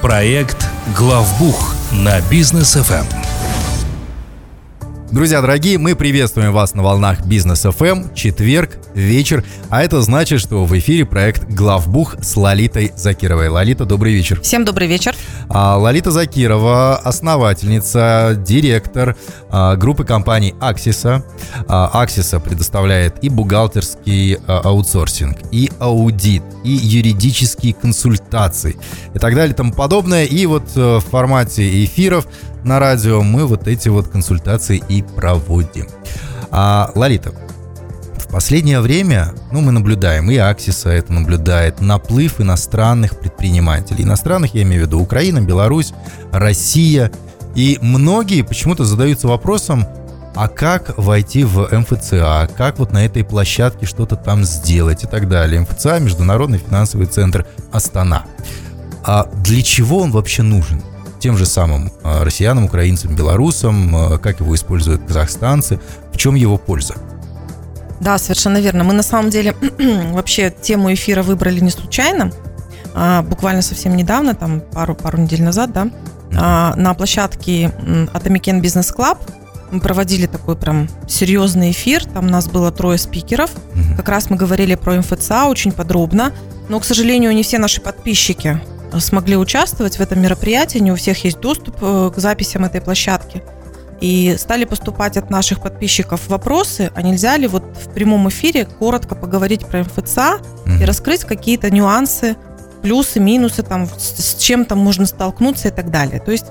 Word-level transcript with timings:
Проект 0.00 0.68
«Главбух» 0.96 1.74
на 1.90 2.20
бизнес 2.20 2.74
ФМ. 2.74 3.27
Друзья 5.10 5.40
дорогие, 5.40 5.78
мы 5.78 5.96
приветствуем 5.96 6.52
вас 6.52 6.74
на 6.74 6.82
волнах 6.82 7.24
Бизнес 7.24 7.64
FM, 7.64 8.14
четверг, 8.14 8.78
вечер, 8.94 9.42
а 9.70 9.82
это 9.82 10.02
значит, 10.02 10.38
что 10.38 10.66
в 10.66 10.78
эфире 10.78 11.06
проект 11.06 11.44
«Главбух» 11.48 12.16
с 12.20 12.36
Лолитой 12.36 12.92
Закировой. 12.94 13.48
Лолита, 13.48 13.86
добрый 13.86 14.12
вечер. 14.12 14.38
Всем 14.42 14.66
добрый 14.66 14.86
вечер. 14.86 15.16
А, 15.48 15.78
Лолита 15.78 16.10
Закирова, 16.10 16.96
основательница, 16.98 18.38
директор 18.46 19.16
а, 19.48 19.76
группы 19.76 20.04
компаний 20.04 20.54
«Аксиса». 20.60 21.24
А, 21.66 21.88
«Аксиса» 22.02 22.38
предоставляет 22.38 23.24
и 23.24 23.30
бухгалтерский 23.30 24.34
аутсорсинг, 24.46 25.38
и 25.50 25.70
аудит, 25.78 26.42
и 26.64 26.70
юридические 26.70 27.72
консультации 27.72 28.76
и 29.14 29.18
так 29.18 29.34
далее 29.34 29.54
и 29.54 29.56
тому 29.56 29.72
подобное. 29.72 30.24
И 30.24 30.44
вот 30.44 30.64
э, 30.76 30.98
в 30.98 31.00
формате 31.00 31.82
эфиров– 31.84 32.26
на 32.64 32.78
радио 32.78 33.22
мы 33.22 33.46
вот 33.46 33.68
эти 33.68 33.88
вот 33.88 34.08
консультации 34.08 34.82
и 34.88 35.02
проводим. 35.02 35.86
А, 36.50 36.90
Лолита, 36.94 37.32
в 38.28 38.28
последнее 38.30 38.80
время, 38.80 39.32
ну, 39.52 39.60
мы 39.60 39.72
наблюдаем, 39.72 40.30
и 40.30 40.36
Аксиса 40.36 40.90
это 40.90 41.12
наблюдает, 41.12 41.80
наплыв 41.80 42.40
иностранных 42.40 43.18
предпринимателей. 43.18 44.04
Иностранных, 44.04 44.54
я 44.54 44.62
имею 44.62 44.82
в 44.82 44.86
виду 44.86 45.00
Украина, 45.00 45.40
Беларусь, 45.40 45.94
Россия. 46.32 47.10
И 47.54 47.78
многие 47.80 48.42
почему-то 48.42 48.84
задаются 48.84 49.28
вопросом, 49.28 49.86
а 50.34 50.48
как 50.48 50.96
войти 50.98 51.42
в 51.44 51.68
МФЦА, 51.72 52.50
как 52.56 52.78
вот 52.78 52.92
на 52.92 53.04
этой 53.04 53.24
площадке 53.24 53.86
что-то 53.86 54.16
там 54.16 54.44
сделать 54.44 55.04
и 55.04 55.06
так 55.06 55.28
далее. 55.28 55.60
МФЦА– 55.62 55.98
Международный 56.00 56.58
финансовый 56.58 57.06
центр 57.06 57.46
Астана. 57.72 58.24
А 59.02 59.28
для 59.42 59.62
чего 59.62 60.00
он 60.00 60.12
вообще 60.12 60.42
нужен? 60.42 60.82
Тем 61.18 61.36
же 61.36 61.46
самым 61.46 61.92
а, 62.02 62.24
россиянам, 62.24 62.64
украинцам, 62.64 63.14
белорусам, 63.14 63.94
а, 63.94 64.18
как 64.18 64.40
его 64.40 64.54
используют 64.54 65.02
казахстанцы, 65.06 65.80
в 66.12 66.16
чем 66.16 66.34
его 66.34 66.58
польза? 66.58 66.94
Да, 68.00 68.18
совершенно 68.18 68.58
верно. 68.58 68.84
Мы 68.84 68.94
на 68.94 69.02
самом 69.02 69.30
деле 69.30 69.54
вообще 70.12 70.50
тему 70.50 70.92
эфира 70.92 71.22
выбрали 71.22 71.60
не 71.60 71.70
случайно. 71.70 72.30
А, 72.94 73.22
буквально 73.22 73.62
совсем 73.62 73.96
недавно, 73.96 74.34
там 74.34 74.60
пару, 74.60 74.94
пару 74.94 75.18
недель 75.18 75.42
назад, 75.42 75.72
да, 75.72 75.88
а, 76.36 76.74
на 76.76 76.94
площадке 76.94 77.72
Atomic 78.12 78.60
Business 78.60 78.94
Club 78.94 79.18
мы 79.70 79.80
проводили 79.80 80.26
такой 80.26 80.56
прям 80.56 80.88
серьезный 81.06 81.72
эфир. 81.72 82.04
Там 82.06 82.26
у 82.26 82.30
нас 82.30 82.48
было 82.48 82.72
трое 82.72 82.98
спикеров. 82.98 83.50
Как 83.96 84.08
раз 84.08 84.30
мы 84.30 84.36
говорили 84.36 84.74
про 84.76 84.94
МФЦА 84.94 85.46
очень 85.46 85.72
подробно. 85.72 86.32
Но, 86.68 86.80
к 86.80 86.84
сожалению, 86.84 87.34
не 87.34 87.42
все 87.42 87.58
наши 87.58 87.80
подписчики 87.80 88.60
смогли 88.98 89.36
участвовать 89.36 89.96
в 89.98 90.00
этом 90.00 90.20
мероприятии, 90.20 90.78
не 90.78 90.92
у 90.92 90.96
всех 90.96 91.24
есть 91.24 91.40
доступ 91.40 91.76
э, 91.80 92.10
к 92.14 92.18
записям 92.18 92.64
этой 92.64 92.80
площадки. 92.80 93.42
И 94.00 94.36
стали 94.38 94.64
поступать 94.64 95.16
от 95.16 95.28
наших 95.28 95.60
подписчиков 95.60 96.28
вопросы, 96.28 96.92
а 96.94 97.02
нельзя 97.02 97.36
ли 97.36 97.48
вот 97.48 97.64
в 97.64 97.92
прямом 97.92 98.28
эфире 98.28 98.64
коротко 98.64 99.16
поговорить 99.16 99.66
про 99.66 99.80
МФЦА 99.80 100.38
mm-hmm. 100.38 100.82
и 100.82 100.84
раскрыть 100.84 101.24
какие-то 101.24 101.70
нюансы, 101.70 102.36
плюсы, 102.80 103.18
минусы, 103.18 103.62
там, 103.62 103.88
с 103.88 104.36
чем 104.36 104.64
там 104.64 104.78
можно 104.78 105.04
столкнуться 105.04 105.68
и 105.68 105.70
так 105.72 105.90
далее. 105.90 106.20
То 106.20 106.30
есть 106.30 106.46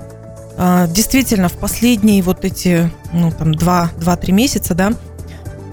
э, 0.58 0.86
действительно 0.90 1.48
в 1.48 1.54
последние 1.54 2.22
вот 2.22 2.44
эти, 2.44 2.90
ну, 3.12 3.32
там, 3.32 3.52
2-3 3.52 4.32
месяца, 4.32 4.74
да, 4.74 4.92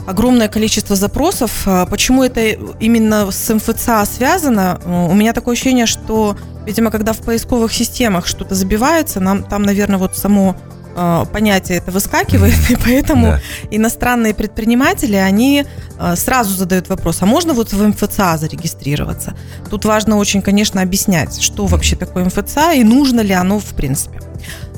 огромное 0.06 0.48
количество 0.48 0.96
запросов. 0.96 1.64
А 1.66 1.86
почему 1.86 2.24
это 2.24 2.42
именно 2.80 3.32
с 3.32 3.54
МФЦА 3.54 4.06
связано? 4.06 4.80
У 4.86 5.14
меня 5.14 5.34
такое 5.34 5.54
ощущение, 5.54 5.86
что, 5.86 6.38
видимо, 6.66 6.92
когда 6.92 7.14
в 7.14 7.20
поисковых 7.20 7.74
системах 7.74 8.28
что-то 8.28 8.56
забивается, 8.56 9.20
нам 9.20 9.44
там, 9.44 9.64
наверное, 9.64 9.98
вот 9.98 10.16
само 10.16 10.56
а, 10.96 11.26
понятие 11.26 11.80
это 11.80 11.92
выскакивает, 11.92 12.56
и 12.70 12.76
поэтому 12.76 13.26
да. 13.28 13.40
иностранные 13.72 14.34
предприниматели, 14.34 15.16
они 15.16 15.66
а, 15.98 16.16
сразу 16.16 16.56
задают 16.56 16.88
вопрос, 16.88 17.22
а 17.22 17.26
можно 17.26 17.54
вот 17.54 17.74
в 17.74 17.88
МФЦА 17.88 18.38
зарегистрироваться? 18.38 19.36
Тут 19.70 19.86
важно 19.86 20.18
очень, 20.18 20.42
конечно, 20.42 20.82
объяснять, 20.82 21.42
что 21.42 21.66
вообще 21.66 21.96
такое 21.96 22.26
МФЦА 22.26 22.74
и 22.74 22.84
нужно 22.84 23.22
ли 23.22 23.34
оно 23.34 23.60
в 23.60 23.74
принципе. 23.76 24.22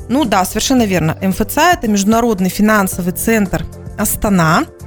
Ну 0.08 0.24
да, 0.24 0.44
совершенно 0.46 0.86
верно. 0.86 1.18
МФЦА– 1.20 1.72
это 1.74 1.86
Международный 1.86 2.48
финансовый 2.48 3.12
центр 3.12 3.66
Астана– 3.98 4.64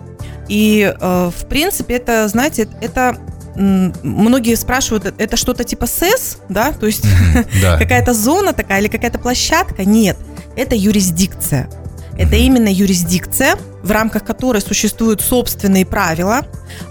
и, 0.51 0.93
э, 0.99 1.31
в 1.33 1.45
принципе, 1.45 1.93
это, 1.95 2.27
знаете, 2.27 2.67
это 2.81 3.17
многие 3.55 4.55
спрашивают, 4.55 5.13
это 5.17 5.37
что-то 5.37 5.63
типа 5.63 5.87
СЭС, 5.87 6.39
да, 6.49 6.73
то 6.73 6.87
есть 6.87 7.05
да. 7.61 7.77
какая-то 7.77 8.13
зона 8.13 8.51
такая 8.51 8.81
или 8.81 8.89
какая-то 8.89 9.17
площадка? 9.17 9.85
Нет, 9.85 10.17
это 10.57 10.75
юрисдикция. 10.75 11.69
Это 12.17 12.35
именно 12.35 12.67
юрисдикция, 12.67 13.55
в 13.81 13.91
рамках 13.91 14.25
которой 14.25 14.61
существуют 14.61 15.21
собственные 15.21 15.85
правила. 15.85 16.41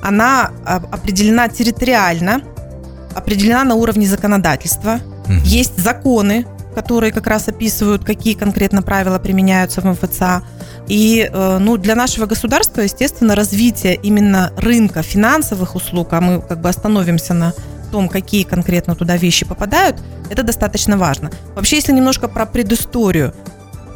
Она 0.03 0.53
определена 0.65 1.48
территориально, 1.48 2.41
определена 3.15 3.65
на 3.65 3.75
уровне 3.75 4.06
законодательства. 4.06 5.00
Есть 5.44 5.78
законы, 5.78 6.47
которые 6.75 7.12
как 7.12 7.26
раз 7.26 7.48
описывают, 7.48 8.04
какие 8.04 8.34
конкретно 8.34 8.82
правила 8.82 9.19
применяются 9.19 9.81
в 9.81 9.84
МФЦА. 9.84 10.42
И 10.88 11.28
э, 11.32 11.58
ну, 11.58 11.76
для 11.76 11.94
нашего 11.94 12.26
государства, 12.26 12.81
естественно, 12.82 13.34
развитие 13.34 13.94
именно 13.94 14.53
рынка 14.56 15.03
финансовых 15.03 15.75
услуг, 15.75 16.12
а 16.12 16.20
мы 16.20 16.41
как 16.41 16.60
бы 16.60 16.69
остановимся 16.69 17.34
на 17.34 17.53
том, 17.91 18.09
какие 18.09 18.44
конкретно 18.44 18.94
туда 18.94 19.16
вещи 19.16 19.44
попадают, 19.44 19.97
это 20.30 20.42
достаточно 20.42 20.97
важно. 20.97 21.30
Вообще, 21.54 21.76
если 21.76 21.92
немножко 21.92 22.28
про 22.28 22.47
предысторию, 22.47 23.34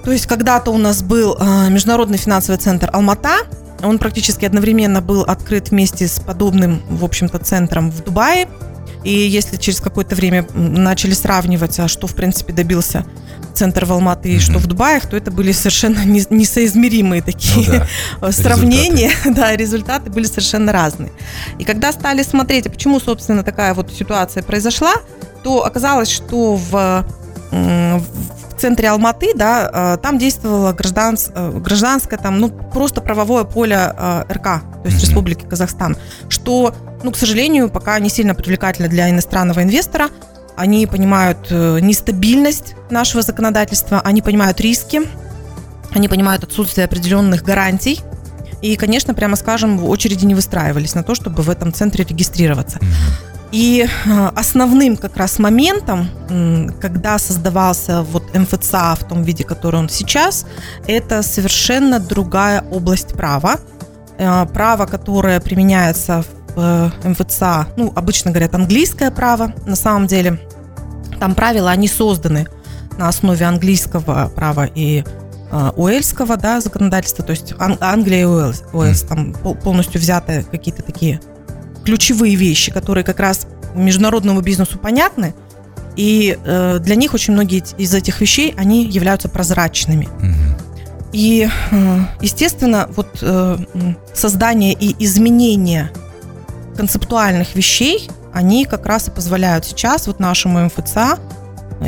то 0.04 0.12
есть 0.12 0.26
когда-то 0.26 0.70
у 0.70 0.78
нас 0.78 1.02
был 1.02 1.36
э, 1.38 1.70
Международный 1.70 2.18
финансовый 2.18 2.56
центр 2.56 2.90
Алмата, 2.92 3.38
он 3.82 3.98
практически 3.98 4.44
одновременно 4.44 5.00
был 5.00 5.22
открыт 5.22 5.70
вместе 5.70 6.06
с 6.06 6.18
подобным, 6.20 6.82
в 6.88 7.04
общем-то, 7.04 7.38
центром 7.38 7.90
в 7.90 8.02
Дубае. 8.02 8.48
И 9.04 9.10
если 9.10 9.56
через 9.56 9.80
какое-то 9.80 10.14
время 10.14 10.46
начали 10.54 11.12
сравнивать, 11.12 11.78
а 11.78 11.88
что, 11.88 12.06
в 12.06 12.14
принципе, 12.14 12.52
добился 12.52 13.04
центр 13.52 13.84
в 13.84 13.92
Алматы 13.92 14.30
и 14.30 14.36
mm-hmm. 14.36 14.40
что 14.40 14.58
в 14.58 14.66
Дубаях, 14.66 15.08
то 15.08 15.16
это 15.16 15.30
были 15.30 15.52
совершенно 15.52 16.04
несоизмеримые 16.04 17.22
такие 17.22 17.70
ну, 17.70 17.86
да. 18.20 18.32
сравнения. 18.32 19.08
Результаты. 19.08 19.34
Да, 19.34 19.56
результаты 19.56 20.10
были 20.10 20.24
совершенно 20.24 20.72
разные. 20.72 21.12
И 21.58 21.64
когда 21.64 21.92
стали 21.92 22.22
смотреть, 22.22 22.66
а 22.66 22.70
почему, 22.70 22.98
собственно, 23.00 23.42
такая 23.42 23.74
вот 23.74 23.92
ситуация 23.92 24.42
произошла, 24.42 24.94
то 25.42 25.64
оказалось, 25.64 26.10
что 26.10 26.56
в, 26.56 27.06
в 27.50 28.33
центре 28.54 28.88
Алматы, 28.88 29.32
да, 29.34 29.94
э, 29.94 29.98
там 30.02 30.18
действовало 30.18 30.72
гражданс, 30.72 31.30
э, 31.34 31.58
гражданское, 31.58 32.16
там, 32.16 32.38
ну, 32.38 32.48
просто 32.48 33.00
правовое 33.00 33.44
поле 33.44 33.76
э, 33.76 34.24
РК, 34.30 34.42
то 34.42 34.62
есть 34.84 34.96
mm-hmm. 34.96 35.00
Республики 35.00 35.44
Казахстан, 35.44 35.96
что, 36.28 36.74
ну, 37.02 37.10
к 37.10 37.16
сожалению, 37.16 37.68
пока 37.68 37.98
не 37.98 38.08
сильно 38.08 38.34
привлекательно 38.34 38.88
для 38.88 39.10
иностранного 39.10 39.62
инвестора, 39.62 40.08
они 40.56 40.86
понимают 40.86 41.50
нестабильность 41.50 42.76
нашего 42.88 43.22
законодательства, 43.22 44.00
они 44.00 44.22
понимают 44.22 44.60
риски, 44.60 45.00
они 45.92 46.08
понимают 46.08 46.44
отсутствие 46.44 46.84
определенных 46.84 47.42
гарантий. 47.42 48.00
И, 48.62 48.76
конечно, 48.76 49.14
прямо 49.14 49.34
скажем, 49.34 49.78
в 49.78 49.90
очереди 49.90 50.24
не 50.24 50.34
выстраивались 50.34 50.94
на 50.94 51.02
то, 51.02 51.16
чтобы 51.16 51.42
в 51.42 51.50
этом 51.50 51.72
центре 51.72 52.04
регистрироваться. 52.04 52.78
И 53.54 53.86
э, 53.86 54.30
основным 54.34 54.96
как 54.96 55.16
раз 55.16 55.38
моментом, 55.38 56.08
когда 56.80 57.18
создавался 57.18 58.02
вот 58.02 58.34
МФЦА 58.34 58.96
в 58.96 59.04
том 59.04 59.22
виде, 59.22 59.44
который 59.44 59.78
он 59.78 59.88
сейчас, 59.88 60.44
это 60.88 61.22
совершенно 61.22 62.00
другая 62.00 62.64
область 62.72 63.14
права. 63.14 63.60
Э, 64.18 64.44
право, 64.52 64.86
которое 64.86 65.38
применяется 65.38 66.24
в 66.56 66.90
э, 67.04 67.08
МФЦА, 67.08 67.68
ну, 67.76 67.92
обычно 67.94 68.32
говорят 68.32 68.56
английское 68.56 69.12
право, 69.12 69.52
на 69.66 69.76
самом 69.76 70.08
деле 70.08 70.40
там 71.20 71.36
правила, 71.36 71.70
они 71.70 71.86
созданы 71.86 72.48
на 72.98 73.06
основе 73.06 73.46
английского 73.46 74.32
права 74.34 74.64
и 74.64 75.04
уэльского 75.76 76.36
да, 76.36 76.60
законодательства, 76.60 77.24
то 77.24 77.30
есть 77.30 77.54
Ан- 77.60 77.78
Англия 77.80 78.22
и 78.22 78.24
Уэльс, 78.24 78.64
Уэльс 78.72 79.02
там 79.02 79.32
полностью 79.32 80.00
взяты 80.00 80.44
какие-то 80.50 80.82
такие 80.82 81.20
ключевые 81.84 82.34
вещи, 82.34 82.72
которые 82.72 83.04
как 83.04 83.20
раз 83.20 83.46
международному 83.74 84.40
бизнесу 84.40 84.78
понятны, 84.78 85.34
и 85.96 86.38
э, 86.44 86.78
для 86.80 86.94
них 86.96 87.14
очень 87.14 87.34
многие 87.34 87.62
из 87.78 87.94
этих 87.94 88.20
вещей, 88.20 88.54
они 88.56 88.84
являются 88.84 89.28
прозрачными. 89.28 90.08
И, 91.12 91.48
э, 91.70 91.98
естественно, 92.20 92.88
вот 92.96 93.18
э, 93.22 93.58
создание 94.12 94.72
и 94.72 94.96
изменение 95.04 95.90
концептуальных 96.76 97.54
вещей, 97.54 98.10
они 98.32 98.64
как 98.64 98.86
раз 98.86 99.06
и 99.06 99.10
позволяют 99.12 99.64
сейчас 99.64 100.08
вот 100.08 100.18
нашему 100.18 100.64
МФЦА, 100.64 101.18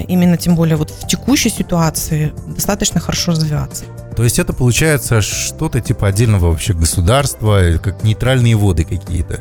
именно 0.06 0.36
тем 0.36 0.54
более 0.54 0.76
вот 0.76 0.90
в 0.90 1.08
текущей 1.08 1.50
ситуации, 1.50 2.32
достаточно 2.46 3.00
хорошо 3.00 3.32
развиваться. 3.32 3.84
То 4.14 4.22
есть 4.22 4.38
это 4.38 4.52
получается 4.52 5.20
что-то 5.20 5.80
типа 5.80 6.06
отдельного 6.06 6.50
вообще 6.50 6.72
государства, 6.72 7.60
как 7.82 8.04
нейтральные 8.04 8.56
воды 8.56 8.84
какие-то? 8.84 9.40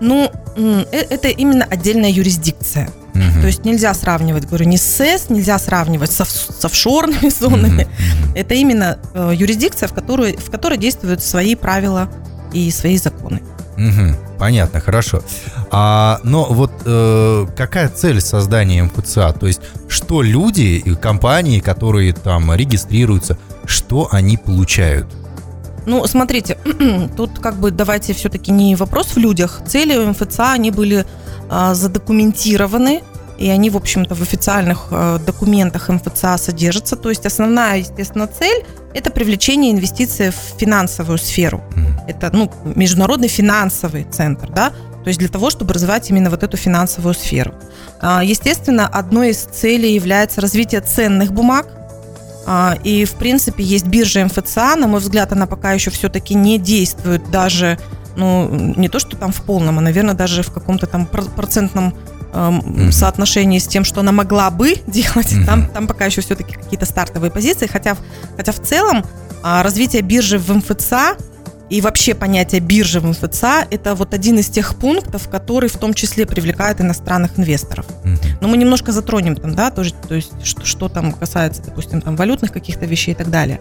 Ну, 0.00 0.30
э, 0.56 0.84
это 0.90 1.28
именно 1.28 1.64
отдельная 1.64 2.10
юрисдикция. 2.10 2.90
Угу. 3.14 3.40
То 3.40 3.46
есть 3.46 3.64
нельзя 3.64 3.92
сравнивать, 3.94 4.46
говорю, 4.46 4.66
не 4.66 4.76
с 4.76 4.82
СЭС, 4.82 5.28
нельзя 5.28 5.58
сравнивать 5.58 6.10
с, 6.12 6.24
с 6.24 6.64
офшорными 6.64 7.28
зонами. 7.40 7.82
Угу. 7.84 8.36
Это 8.36 8.54
именно 8.54 8.98
э, 9.14 9.32
юрисдикция, 9.34 9.88
в 9.88 9.92
которой, 9.92 10.36
в 10.36 10.50
которой 10.50 10.78
действуют 10.78 11.22
свои 11.22 11.54
правила 11.54 12.08
и 12.52 12.70
свои 12.70 12.96
законы. 12.96 13.42
Угу. 13.76 14.38
Понятно, 14.38 14.80
хорошо. 14.80 15.22
А, 15.70 16.20
но 16.22 16.46
вот 16.46 16.72
э, 16.84 17.46
какая 17.56 17.88
цель 17.88 18.20
создания 18.20 18.82
МФЦА? 18.84 19.32
То 19.32 19.46
есть, 19.46 19.60
что 19.88 20.22
люди 20.22 20.82
и 20.84 20.94
компании, 20.94 21.60
которые 21.60 22.12
там 22.12 22.52
регистрируются, 22.54 23.36
что 23.64 24.08
они 24.10 24.36
получают? 24.36 25.06
Ну, 25.88 26.06
смотрите, 26.06 26.58
тут 27.16 27.38
как 27.38 27.54
бы 27.54 27.70
давайте 27.70 28.12
все-таки 28.12 28.52
не 28.52 28.76
вопрос 28.76 29.06
в 29.14 29.16
людях. 29.16 29.62
Цели 29.66 29.96
у 29.96 30.10
МФЦА, 30.10 30.52
они 30.52 30.70
были 30.70 31.06
э, 31.50 31.74
задокументированы, 31.74 33.02
и 33.38 33.48
они, 33.48 33.70
в 33.70 33.76
общем-то, 33.76 34.14
в 34.14 34.20
официальных 34.20 34.88
э, 34.90 35.18
документах 35.24 35.88
МФЦА 35.88 36.36
содержатся. 36.36 36.96
То 36.96 37.08
есть 37.08 37.24
основная, 37.24 37.78
естественно, 37.78 38.26
цель– 38.26 38.66
это 38.94 39.10
привлечение 39.10 39.72
инвестиций 39.72 40.30
в 40.30 40.60
финансовую 40.60 41.16
сферу. 41.16 41.62
Это 42.06 42.30
ну, 42.34 42.52
международный 42.74 43.28
финансовый 43.28 44.04
центр, 44.04 44.50
да, 44.50 44.70
то 45.04 45.08
есть 45.08 45.20
для 45.20 45.28
того, 45.28 45.48
чтобы 45.48 45.72
развивать 45.72 46.10
именно 46.10 46.28
вот 46.28 46.42
эту 46.42 46.58
финансовую 46.58 47.14
сферу. 47.14 47.54
А, 48.00 48.22
естественно, 48.22 48.86
одной 48.86 49.30
из 49.30 49.38
целей 49.38 49.94
является 49.94 50.42
развитие 50.42 50.82
ценных 50.82 51.32
бумаг, 51.32 51.66
а, 51.66 51.77
и, 52.82 53.04
в 53.04 53.12
принципе, 53.12 53.62
есть 53.62 53.86
биржа 53.86 54.24
МФЦА, 54.24 54.76
на 54.76 54.86
мой 54.86 55.00
взгляд, 55.00 55.32
она 55.32 55.46
пока 55.46 55.72
еще 55.72 55.90
все-таки 55.90 56.34
не 56.34 56.58
действует 56.58 57.30
даже, 57.30 57.78
ну, 58.16 58.48
не 58.48 58.88
то, 58.88 58.98
что 58.98 59.16
там 59.16 59.32
в 59.32 59.42
полном, 59.42 59.78
а, 59.78 59.82
наверное, 59.82 60.14
даже 60.14 60.42
в 60.42 60.50
каком-то 60.50 60.86
там 60.86 61.06
процентном 61.06 61.94
mm-hmm. 62.32 62.92
соотношении 62.92 63.58
с 63.58 63.66
тем, 63.66 63.84
что 63.84 64.00
она 64.00 64.12
могла 64.12 64.50
бы 64.50 64.74
делать. 64.86 65.32
Mm-hmm. 65.32 65.44
Там, 65.46 65.68
там 65.68 65.86
пока 65.86 66.06
еще 66.06 66.20
все-таки 66.20 66.54
какие-то 66.54 66.86
стартовые 66.86 67.30
позиции. 67.30 67.66
Хотя, 67.66 67.96
хотя 68.36 68.52
в 68.52 68.60
целом 68.60 69.04
а, 69.42 69.62
развитие 69.62 70.02
биржи 70.02 70.38
в 70.38 70.48
МФЦА 70.50 71.16
и 71.70 71.80
вообще 71.80 72.14
понятие 72.14 72.60
биржи 72.60 73.00
в 73.00 73.06
МФЦА– 73.06 73.66
это 73.70 73.94
вот 73.94 74.14
один 74.14 74.38
из 74.38 74.48
тех 74.48 74.74
пунктов, 74.76 75.28
который 75.28 75.68
в 75.68 75.76
том 75.76 75.92
числе 75.92 76.26
привлекает 76.26 76.80
иностранных 76.80 77.38
инвесторов. 77.38 77.86
Но 78.40 78.48
мы 78.48 78.56
немножко 78.56 78.92
затронем 78.92 79.36
там, 79.36 79.54
да, 79.54 79.70
тоже, 79.70 79.92
то 79.94 80.14
есть 80.14 80.32
что, 80.44 80.64
что 80.64 80.88
там 80.88 81.12
касается, 81.12 81.62
допустим, 81.62 82.00
там 82.00 82.16
валютных 82.16 82.52
каких-то 82.52 82.86
вещей 82.86 83.12
и 83.12 83.14
так 83.14 83.30
далее. 83.30 83.60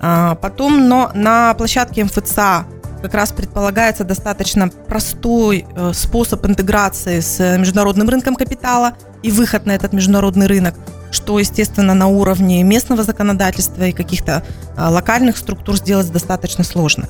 А, 0.00 0.34
потом, 0.36 0.88
но 0.88 1.10
на 1.14 1.54
площадке 1.54 2.04
МФЦА 2.04 2.66
как 3.02 3.14
раз 3.14 3.32
предполагается 3.32 4.04
достаточно 4.04 4.68
простой 4.68 5.66
э, 5.74 5.92
способ 5.92 6.46
интеграции 6.46 7.20
с 7.20 7.58
международным 7.58 8.08
рынком 8.08 8.36
капитала 8.36 8.94
и 9.22 9.30
выход 9.30 9.66
на 9.66 9.72
этот 9.72 9.92
международный 9.92 10.46
рынок, 10.46 10.74
что, 11.10 11.38
естественно, 11.38 11.94
на 11.94 12.06
уровне 12.06 12.62
местного 12.62 13.02
законодательства 13.02 13.84
и 13.84 13.92
каких-то 13.92 14.44
э, 14.76 14.88
локальных 14.88 15.36
структур 15.36 15.76
сделать 15.76 16.10
достаточно 16.12 16.62
сложно. 16.62 17.08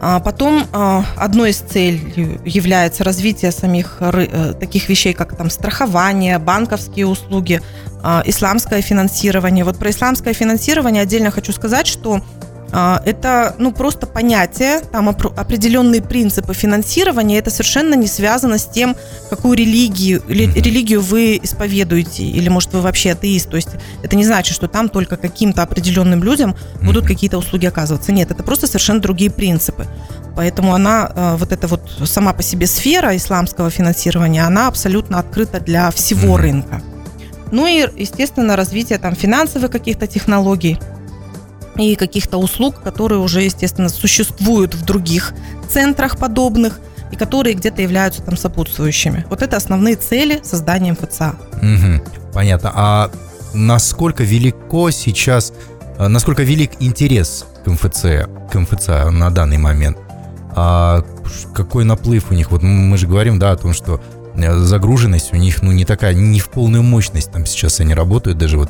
А 0.00 0.20
потом 0.20 0.66
э, 0.72 1.02
одной 1.16 1.50
из 1.50 1.58
целей 1.58 2.40
является 2.44 3.04
развитие 3.04 3.52
самих 3.52 4.00
таких 4.60 4.88
вещей, 4.88 5.12
как 5.12 5.36
там 5.36 5.50
страхование, 5.50 6.38
банковские 6.38 7.06
услуги, 7.06 7.60
исламское 8.24 8.80
финансирование. 8.80 9.64
Вот 9.64 9.76
про 9.76 9.90
исламское 9.90 10.32
финансирование 10.32 11.02
отдельно 11.02 11.32
хочу 11.32 11.52
сказать, 11.52 11.88
что 11.88 12.14
а, 12.16 12.37
это 12.70 13.54
ну, 13.58 13.72
просто 13.72 14.06
понятие, 14.06 14.80
там 14.80 15.08
определенные 15.08 16.02
принципы 16.02 16.52
финансирования. 16.52 17.38
Это 17.38 17.50
совершенно 17.50 17.94
не 17.94 18.06
связано 18.06 18.58
с 18.58 18.66
тем, 18.66 18.94
какую 19.30 19.56
религию, 19.56 20.22
религию 20.28 21.00
вы 21.00 21.40
исповедуете, 21.42 22.24
или, 22.24 22.48
может, 22.48 22.72
вы 22.74 22.82
вообще 22.82 23.12
атеист. 23.12 23.50
То 23.50 23.56
есть 23.56 23.70
это 24.02 24.16
не 24.16 24.24
значит, 24.24 24.54
что 24.54 24.68
там 24.68 24.88
только 24.88 25.16
каким-то 25.16 25.62
определенным 25.62 26.22
людям 26.22 26.54
будут 26.82 27.06
какие-то 27.06 27.38
услуги 27.38 27.66
оказываться. 27.66 28.12
Нет, 28.12 28.30
это 28.30 28.42
просто 28.42 28.66
совершенно 28.66 29.00
другие 29.00 29.30
принципы. 29.30 29.86
Поэтому 30.36 30.74
она, 30.74 31.10
а, 31.14 31.36
вот 31.36 31.52
эта 31.52 31.66
вот 31.66 31.90
сама 32.04 32.32
по 32.32 32.42
себе 32.42 32.66
сфера 32.66 33.16
исламского 33.16 33.70
финансирования, 33.70 34.44
она 34.44 34.68
абсолютно 34.68 35.18
открыта 35.18 35.58
для 35.58 35.90
всего 35.90 36.36
рынка. 36.36 36.82
Ну 37.50 37.66
и, 37.66 37.88
естественно, 37.96 38.56
развитие 38.56 38.98
там 38.98 39.16
финансовых 39.16 39.70
каких-то 39.70 40.06
технологий– 40.06 40.78
и 41.78 41.94
каких-то 41.94 42.38
услуг, 42.38 42.82
которые 42.82 43.20
уже, 43.20 43.42
естественно, 43.42 43.88
существуют 43.88 44.74
в 44.74 44.84
других 44.84 45.32
центрах 45.68 46.18
подобных 46.18 46.80
и 47.12 47.16
которые 47.16 47.54
где-то 47.54 47.80
являются 47.82 48.22
там 48.22 48.36
сопутствующими. 48.36 49.24
Вот 49.30 49.42
это 49.42 49.56
основные 49.56 49.96
цели 49.96 50.40
создания 50.42 50.92
МФЦА. 50.92 51.36
Угу, 51.54 52.32
понятно. 52.34 52.72
А 52.74 53.10
насколько 53.54 54.24
велико 54.24 54.90
сейчас, 54.90 55.52
э, 55.98 56.08
насколько 56.08 56.42
велик 56.42 56.72
интерес 56.80 57.46
к 57.64 57.70
МФЦ, 57.70 58.28
к 58.50 58.54
МФЦ 58.54 58.88
на 59.10 59.30
данный 59.30 59.58
момент? 59.58 59.96
А 60.54 61.04
какой 61.54 61.84
наплыв 61.84 62.30
у 62.30 62.34
них? 62.34 62.50
Вот 62.50 62.62
мы 62.62 62.98
же 62.98 63.06
говорим, 63.06 63.38
да, 63.38 63.52
о 63.52 63.56
том, 63.56 63.72
что 63.72 64.00
э, 64.34 64.58
загруженность 64.58 65.32
у 65.32 65.36
них, 65.36 65.62
ну, 65.62 65.72
не 65.72 65.84
такая, 65.84 66.14
не 66.14 66.40
в 66.40 66.48
полную 66.48 66.82
мощность 66.82 67.30
там 67.30 67.46
сейчас 67.46 67.80
они 67.80 67.94
работают, 67.94 68.38
даже 68.38 68.58
вот 68.58 68.68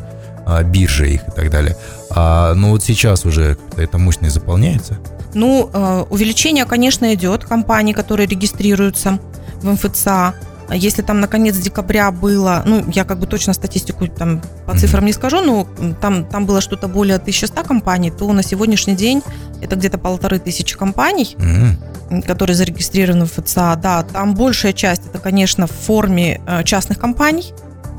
а, 0.48 0.62
биржи 0.62 1.10
их 1.10 1.28
и 1.28 1.30
так 1.30 1.50
далее. 1.50 1.76
А, 2.10 2.54
но 2.54 2.70
вот 2.70 2.82
сейчас 2.82 3.26
уже 3.26 3.58
эта 3.76 3.98
мощность 3.98 4.34
заполняется? 4.34 4.98
Ну, 5.34 5.68
э, 5.70 6.04
увеличение, 6.08 6.64
конечно, 6.64 7.12
идет 7.12 7.44
компаний, 7.44 7.92
которые 7.92 8.26
регистрируются 8.26 9.18
в 9.62 9.70
МФЦА. 9.70 10.34
Если 10.70 11.02
там 11.02 11.20
на 11.20 11.28
конец 11.28 11.56
декабря 11.56 12.10
было, 12.10 12.62
ну, 12.66 12.82
я 12.94 13.04
как 13.04 13.18
бы 13.18 13.26
точно 13.26 13.52
статистику 13.52 14.06
там 14.06 14.40
по 14.66 14.76
цифрам 14.76 15.04
не 15.04 15.12
скажу, 15.12 15.40
но 15.42 15.66
там, 16.00 16.24
там 16.24 16.46
было 16.46 16.60
что-то 16.60 16.88
более 16.88 17.16
1100 17.16 17.62
компаний, 17.64 18.10
то 18.10 18.30
на 18.32 18.42
сегодняшний 18.42 18.94
день 18.94 19.22
это 19.60 19.76
где-то 19.76 19.98
полторы 19.98 20.38
тысячи 20.38 20.76
компаний, 20.76 21.36
mm-hmm. 21.38 22.26
которые 22.26 22.56
зарегистрированы 22.56 23.26
в 23.26 23.32
ФЦА. 23.32 23.76
Да, 23.76 24.02
там 24.02 24.34
большая 24.34 24.72
часть 24.72 25.06
это, 25.06 25.18
конечно, 25.18 25.66
в 25.66 25.72
форме 25.72 26.40
э, 26.46 26.64
частных 26.64 26.98
компаний, 26.98 27.52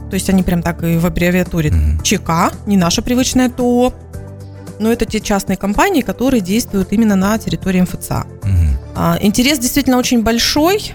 то 0.09 0.15
есть 0.15 0.29
они 0.29 0.43
прям 0.43 0.61
так 0.61 0.83
и 0.83 0.97
в 0.97 1.05
аббревиатуре 1.05 1.69
mm-hmm. 1.69 2.03
ЧК, 2.03 2.51
не 2.65 2.77
наша 2.77 3.01
привычная 3.01 3.49
ТО, 3.49 3.93
но 4.79 4.91
это 4.91 5.05
те 5.05 5.19
частные 5.19 5.57
компании, 5.57 6.01
которые 6.01 6.41
действуют 6.41 6.91
именно 6.93 7.15
на 7.15 7.37
территории 7.37 7.81
МФЦА. 7.81 8.25
Mm-hmm. 8.41 9.17
Интерес 9.21 9.59
действительно 9.59 9.97
очень 9.97 10.23
большой, 10.23 10.93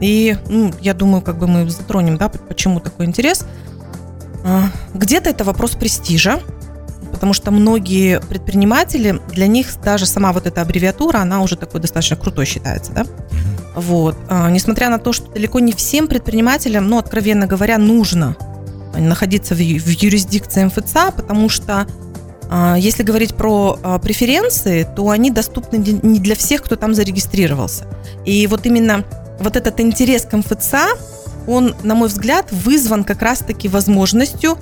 и 0.00 0.36
ну, 0.48 0.72
я 0.80 0.94
думаю, 0.94 1.22
как 1.22 1.38
бы 1.38 1.46
мы 1.46 1.68
затронем, 1.68 2.16
да, 2.16 2.28
почему 2.28 2.80
такой 2.80 3.06
интерес. 3.06 3.44
А, 4.44 4.64
где-то 4.92 5.30
это 5.30 5.44
вопрос 5.44 5.72
престижа, 5.72 6.40
потому 7.12 7.32
что 7.32 7.50
многие 7.50 8.20
предприниматели, 8.20 9.20
для 9.32 9.46
них 9.46 9.68
даже 9.82 10.04
сама 10.04 10.32
вот 10.32 10.46
эта 10.46 10.62
аббревиатура, 10.62 11.18
она 11.18 11.42
уже 11.42 11.56
такой 11.56 11.80
достаточно 11.80 12.16
крутой 12.16 12.46
считается, 12.46 12.92
да. 12.92 13.06
Вот. 13.74 14.16
А, 14.28 14.50
несмотря 14.50 14.90
на 14.90 14.98
то, 14.98 15.12
что 15.12 15.30
далеко 15.30 15.60
не 15.60 15.72
всем 15.72 16.08
предпринимателям, 16.08 16.88
ну, 16.88 16.98
откровенно 16.98 17.46
говоря, 17.46 17.78
нужно 17.78 18.36
находиться 18.96 19.54
в, 19.54 19.58
в 19.58 19.88
юрисдикции 19.90 20.64
МФЦА, 20.64 21.12
потому 21.16 21.48
что 21.48 21.86
а, 22.50 22.76
если 22.78 23.02
говорить 23.02 23.34
про 23.34 23.78
а, 23.82 23.98
преференции, 23.98 24.86
то 24.96 25.10
они 25.10 25.30
доступны 25.30 25.76
не 25.76 26.18
для 26.18 26.34
всех, 26.34 26.62
кто 26.62 26.76
там 26.76 26.94
зарегистрировался. 26.94 27.84
И 28.24 28.46
вот 28.46 28.66
именно 28.66 29.04
вот 29.40 29.56
этот 29.56 29.80
интерес 29.80 30.24
к 30.24 30.36
МФЦА, 30.36 30.86
он, 31.46 31.74
на 31.82 31.94
мой 31.94 32.08
взгляд, 32.08 32.50
вызван 32.52 33.04
как 33.04 33.22
раз-таки 33.22 33.68
возможностью 33.68 34.58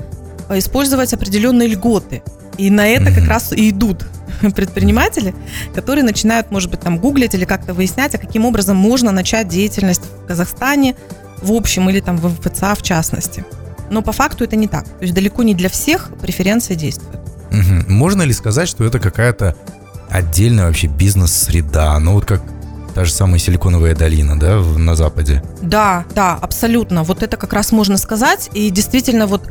а, 0.49 0.59
использовать 0.59 1.13
определенные 1.13 1.69
льготы. 1.69 2.23
И 2.59 2.71
на 2.71 2.87
это 2.87 3.13
как 3.13 3.27
раз 3.27 3.53
и 3.53 3.71
идут 3.71 4.05
предприниматели, 4.55 5.35
которые 5.75 6.05
начинают, 6.05 6.51
может 6.51 6.71
быть, 6.71 6.81
там 6.81 6.99
гуглить 6.99 7.35
или 7.35 7.45
как-то 7.45 7.75
выяснять, 7.75 8.15
а 8.15 8.19
каким 8.19 8.45
образом 8.45 8.77
можно 8.77 9.11
начать 9.11 9.49
деятельность 9.49 10.03
в 10.03 10.27
Казахстане 10.27 10.97
в 11.41 11.53
общем 11.53 11.91
или 11.91 12.01
там 12.01 12.17
в 12.17 12.27
МФЦА 12.27 12.75
в 12.75 12.83
частности. 12.83 13.45
Но 13.93 14.01
по 14.01 14.13
факту 14.13 14.43
это 14.45 14.57
не 14.57 14.69
так. 14.69 14.85
То 14.85 15.03
есть 15.03 15.13
далеко 15.13 15.43
не 15.43 15.55
для 15.55 15.69
всех 15.69 16.11
преференции 16.21 16.75
действуют. 16.75 17.21
Угу. 17.51 17.93
Можно 17.93 18.23
ли 18.23 18.33
сказать, 18.33 18.67
что 18.67 18.85
это 18.85 18.99
какая-то 18.99 19.55
отдельная 20.09 20.67
вообще 20.67 20.87
бизнес-среда? 20.87 21.99
Ну 21.99 22.15
вот 22.15 22.25
как 22.25 22.41
та 22.95 23.05
же 23.05 23.13
самая 23.13 23.39
Силиконовая 23.39 23.95
долина, 23.95 24.41
да, 24.41 24.57
на 24.61 24.97
Западе? 24.97 25.43
Да, 25.61 26.07
да, 26.15 26.39
абсолютно. 26.41 27.03
Вот 27.03 27.23
это 27.23 27.37
как 27.37 27.53
раз 27.53 27.71
можно 27.71 27.99
сказать. 27.99 28.49
И 28.55 28.71
действительно 28.71 29.27
вот 29.27 29.43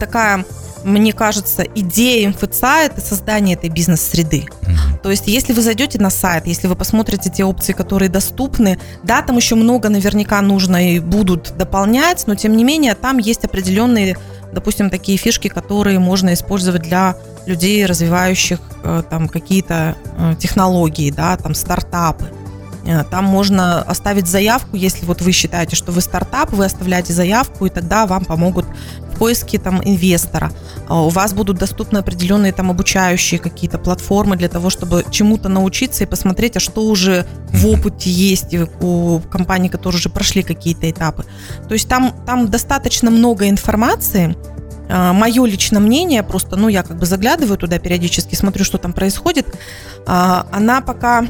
такая 0.00 0.46
мне 0.84 1.12
кажется, 1.12 1.62
идея 1.74 2.30
МФЦА– 2.30 2.82
это 2.84 3.00
создание 3.00 3.56
этой 3.56 3.70
бизнес-среды. 3.70 4.46
Mm-hmm. 4.46 4.98
То 5.02 5.10
есть, 5.10 5.26
если 5.26 5.52
вы 5.52 5.62
зайдете 5.62 5.98
на 5.98 6.10
сайт, 6.10 6.46
если 6.46 6.66
вы 6.66 6.76
посмотрите 6.76 7.30
те 7.30 7.44
опции, 7.44 7.72
которые 7.72 8.08
доступны, 8.08 8.78
да, 9.02 9.22
там 9.22 9.36
еще 9.36 9.54
много 9.54 9.88
наверняка 9.88 10.40
нужно 10.42 10.94
и 10.94 10.98
будут 10.98 11.54
дополнять, 11.56 12.26
но 12.26 12.34
тем 12.34 12.56
не 12.56 12.64
менее 12.64 12.94
там 12.94 13.18
есть 13.18 13.44
определенные, 13.44 14.16
допустим, 14.52 14.90
такие 14.90 15.18
фишки, 15.18 15.48
которые 15.48 15.98
можно 15.98 16.34
использовать 16.34 16.82
для 16.82 17.16
людей, 17.46 17.86
развивающих 17.86 18.58
э, 18.82 19.02
там 19.08 19.28
какие-то 19.28 19.96
э, 20.18 20.34
технологии, 20.38 21.10
да, 21.10 21.36
там 21.36 21.54
стартапы. 21.54 22.26
Э, 22.86 23.04
там 23.04 23.24
можно 23.24 23.82
оставить 23.82 24.26
заявку, 24.26 24.76
если 24.76 25.04
вот 25.06 25.20
вы 25.20 25.32
считаете, 25.32 25.76
что 25.76 25.92
вы 25.92 26.00
стартап, 26.00 26.52
вы 26.52 26.64
оставляете 26.64 27.12
заявку, 27.12 27.66
и 27.66 27.70
тогда 27.70 28.06
вам 28.06 28.24
помогут 28.24 28.66
поиске 29.18 29.58
там 29.58 29.80
инвестора. 29.84 30.52
А 30.88 31.02
у 31.02 31.08
вас 31.08 31.32
будут 31.32 31.58
доступны 31.58 31.98
определенные 31.98 32.52
там 32.52 32.70
обучающие 32.70 33.40
какие-то 33.40 33.78
платформы 33.78 34.36
для 34.36 34.48
того, 34.48 34.70
чтобы 34.70 35.04
чему-то 35.10 35.48
научиться 35.48 36.04
и 36.04 36.06
посмотреть, 36.06 36.56
а 36.56 36.60
что 36.60 36.82
уже 36.82 37.26
в 37.52 37.66
опыте 37.66 38.10
есть 38.10 38.54
у 38.80 39.20
компаний, 39.30 39.68
которые 39.68 39.98
уже 39.98 40.08
прошли 40.08 40.42
какие-то 40.42 40.90
этапы. 40.90 41.24
То 41.68 41.74
есть 41.74 41.88
там, 41.88 42.14
там 42.26 42.48
достаточно 42.48 43.10
много 43.10 43.48
информации, 43.48 44.36
Мое 44.88 45.44
личное 45.46 45.80
мнение, 45.80 46.22
просто, 46.22 46.56
ну, 46.56 46.68
я 46.68 46.82
как 46.82 46.98
бы 46.98 47.06
заглядываю 47.06 47.58
туда 47.58 47.78
периодически, 47.78 48.34
смотрю, 48.34 48.64
что 48.64 48.78
там 48.78 48.92
происходит. 48.92 49.46
А, 50.06 50.46
она 50.52 50.80
пока, 50.80 51.26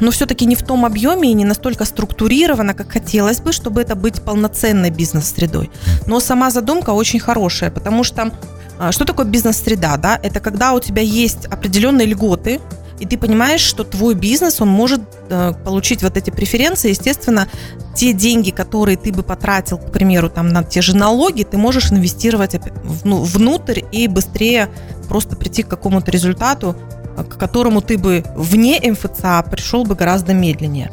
ну, 0.00 0.10
все-таки 0.10 0.46
не 0.46 0.54
в 0.54 0.62
том 0.62 0.84
объеме 0.84 1.30
и 1.30 1.34
не 1.34 1.44
настолько 1.44 1.84
структурирована, 1.84 2.72
как 2.72 2.90
хотелось 2.90 3.40
бы, 3.40 3.52
чтобы 3.52 3.82
это 3.82 3.94
быть 3.94 4.22
полноценной 4.22 4.90
бизнес-средой. 4.90 5.70
Но 6.06 6.20
сама 6.20 6.50
задумка 6.50 6.90
очень 6.90 7.20
хорошая, 7.20 7.70
потому 7.70 8.04
что 8.04 8.32
а, 8.78 8.92
что 8.92 9.04
такое 9.04 9.26
бизнес-среда? 9.26 9.96
Да? 9.96 10.18
Это 10.22 10.40
когда 10.40 10.72
у 10.72 10.80
тебя 10.80 11.02
есть 11.02 11.46
определенные 11.46 12.06
льготы, 12.06 12.60
и 13.00 13.06
ты 13.06 13.18
понимаешь, 13.18 13.60
что 13.60 13.84
твой 13.84 14.14
бизнес, 14.14 14.60
он 14.60 14.68
может 14.68 15.00
э, 15.28 15.52
получить 15.64 16.02
вот 16.02 16.16
эти 16.16 16.30
преференции, 16.30 16.90
естественно, 16.90 17.48
те 17.94 18.12
деньги, 18.12 18.50
которые 18.50 18.96
ты 18.96 19.12
бы 19.12 19.22
потратил, 19.22 19.78
к 19.78 19.90
примеру, 19.90 20.30
там 20.30 20.48
на 20.48 20.62
те 20.62 20.80
же 20.80 20.96
налоги, 20.96 21.42
ты 21.42 21.56
можешь 21.56 21.90
инвестировать 21.90 22.56
ну, 23.04 23.22
внутрь 23.22 23.80
и 23.92 24.06
быстрее 24.08 24.68
просто 25.08 25.36
прийти 25.36 25.62
к 25.62 25.68
какому-то 25.68 26.10
результату, 26.10 26.76
э, 27.16 27.24
к 27.24 27.36
которому 27.36 27.82
ты 27.82 27.98
бы 27.98 28.24
вне 28.36 28.80
МФЦА 28.80 29.44
пришел 29.50 29.84
бы 29.84 29.94
гораздо 29.94 30.32
медленнее. 30.32 30.90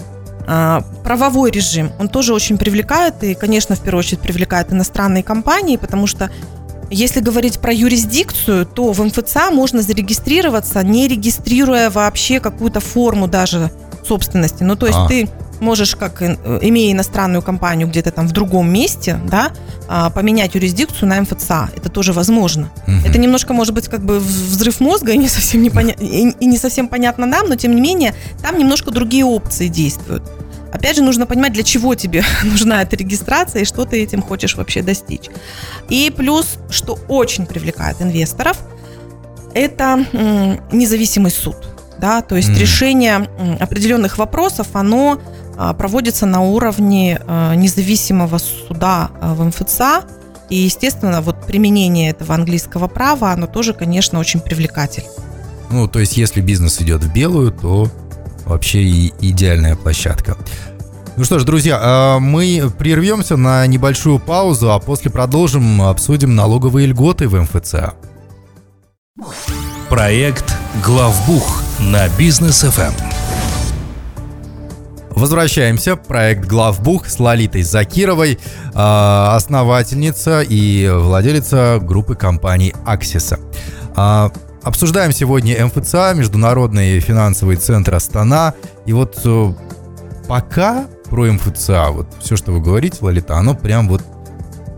А, 0.48 0.81
правовой 1.03 1.51
режим, 1.51 1.91
он 2.00 2.10
тоже 2.10 2.34
очень 2.34 2.58
привлекает, 2.58 3.24
и, 3.24 3.36
конечно, 3.36 3.75
в 3.75 3.79
первую 3.79 4.00
очередь 4.00 4.22
привлекает 4.22 4.74
иностранные 4.74 5.24
компании, 5.24 5.77
потому 5.77 6.08
что 6.08 6.31
если 6.91 7.21
говорить 7.21 7.60
про 7.60 7.74
юрисдикцию, 7.74 8.65
то 8.65 8.91
в 8.91 9.03
МФЦА 9.03 9.51
можно 9.51 9.81
зарегистрироваться, 9.81 10.83
не 10.83 11.07
регистрируя 11.07 11.89
вообще 11.89 12.39
какую-то 12.39 12.81
форму 12.81 13.27
даже 13.27 13.71
собственности. 14.05 14.63
Ну, 14.63 14.75
то 14.75 14.88
есть 14.88 15.00
а. 15.00 15.07
ты 15.07 15.29
можешь, 15.62 15.95
как 15.95 16.21
имея 16.21 16.91
иностранную 16.91 17.41
компанию 17.41 17.88
где-то 17.88 18.12
там 18.12 18.27
в 18.27 18.31
другом 18.31 18.71
месте, 18.71 19.19
да, 19.25 19.51
а, 19.88 20.10
поменять 20.10 20.55
юрисдикцию 20.55 21.07
на 21.07 21.21
МФЦА. 21.21 21.69
Это 21.75 21.89
тоже 21.89 22.13
возможно. 22.13 22.69
Угу. 22.88 23.07
Это 23.07 23.19
немножко, 23.19 23.53
может 23.53 23.74
быть, 23.74 23.88
как 23.88 24.03
бы 24.03 24.19
взрыв 24.19 24.79
мозга 24.79 25.13
и 25.13 25.17
не 25.17 25.29
совсем, 25.29 25.62
непоня... 25.62 25.93
и 25.93 26.45
не 26.45 26.57
совсем 26.57 26.88
понятно 26.88 27.25
нам, 27.25 27.48
но 27.48 27.55
тем 27.55 27.75
не 27.75 27.81
менее 27.81 28.13
там 28.41 28.57
немножко 28.57 28.91
другие 28.91 29.24
опции 29.24 29.67
действуют. 29.67 30.24
Опять 30.71 30.95
же, 30.95 31.03
нужно 31.03 31.25
понимать, 31.25 31.53
для 31.53 31.63
чего 31.63 31.95
тебе 31.95 32.23
нужна 32.43 32.81
эта 32.81 32.95
регистрация 32.95 33.63
и 33.63 33.65
что 33.65 33.85
ты 33.85 34.01
этим 34.01 34.21
хочешь 34.21 34.55
вообще 34.55 34.81
достичь. 34.81 35.29
И 35.89 36.11
плюс, 36.15 36.57
что 36.69 36.97
очень 37.07 37.45
привлекает 37.45 38.01
инвесторов, 38.01 38.57
это 39.53 40.05
независимый 40.71 41.31
суд. 41.31 41.57
Да, 41.99 42.23
то 42.23 42.35
есть 42.35 42.49
mm. 42.49 42.57
решение 42.57 43.15
определенных 43.59 44.17
вопросов, 44.17 44.69
оно 44.73 45.21
а, 45.55 45.73
проводится 45.73 46.25
на 46.25 46.41
уровне 46.41 47.21
а, 47.27 47.53
независимого 47.53 48.39
суда 48.39 49.11
а, 49.21 49.35
в 49.35 49.43
МФЦА. 49.45 50.05
И, 50.49 50.55
естественно, 50.55 51.21
вот 51.21 51.45
применение 51.45 52.09
этого 52.09 52.33
английского 52.33 52.87
права, 52.87 53.31
оно 53.31 53.45
тоже, 53.45 53.73
конечно, 53.73 54.19
очень 54.19 54.39
привлекательно. 54.39 55.09
Ну, 55.69 55.87
то 55.87 55.99
есть, 55.99 56.17
если 56.17 56.41
бизнес 56.41 56.81
идет 56.81 57.03
в 57.03 57.13
белую, 57.13 57.51
то 57.51 57.87
вообще 58.51 58.81
и 58.84 59.13
идеальная 59.22 59.75
площадка. 59.75 60.38
Ну 61.15 61.24
что 61.24 61.39
ж, 61.39 61.43
друзья, 61.43 61.79
а, 61.81 62.20
мы 62.20 62.72
прервемся 62.77 63.38
на 63.38 63.65
небольшую 63.65 64.20
паузу, 64.20 64.72
а 64.72 64.79
после 64.79 65.10
продолжим, 65.10 65.81
обсудим 65.81 66.36
налоговые 66.36 66.88
льготы 66.88 67.27
в 67.27 67.41
МФЦ. 67.41 67.75
Проект 69.89 70.53
«Главбух» 70.84 71.62
на 71.79 72.08
бизнес 72.10 72.63
FM. 72.63 72.93
Возвращаемся. 75.12 75.96
Проект 75.96 76.46
«Главбух» 76.46 77.08
с 77.08 77.20
Лолитой 77.20 77.63
Закировой, 77.63 78.39
а, 78.74 79.36
основательница 79.36 80.41
и 80.41 80.89
владелица 80.89 81.79
группы 81.81 82.15
компаний 82.15 82.74
«Аксиса». 82.86 83.39
Обсуждаем 84.63 85.12
сегодня 85.12 85.65
МФЦА, 85.65 86.13
Международный 86.15 87.00
финансовый 87.00 87.56
центр 87.56 87.96
Астана. 87.96 88.53
И 88.86 88.94
вот 88.94 89.20
э, 89.25 89.53
пока 90.27 90.86
про 91.10 91.32
МФЦА, 91.32 91.89
вот 91.89 92.08
все, 92.20 92.36
что 92.36 92.51
вы 92.51 92.62
говорите, 92.62 93.00
Лолита, 93.01 93.38
оно 93.38 93.56
прям 93.56 93.89
вот 93.89 94.03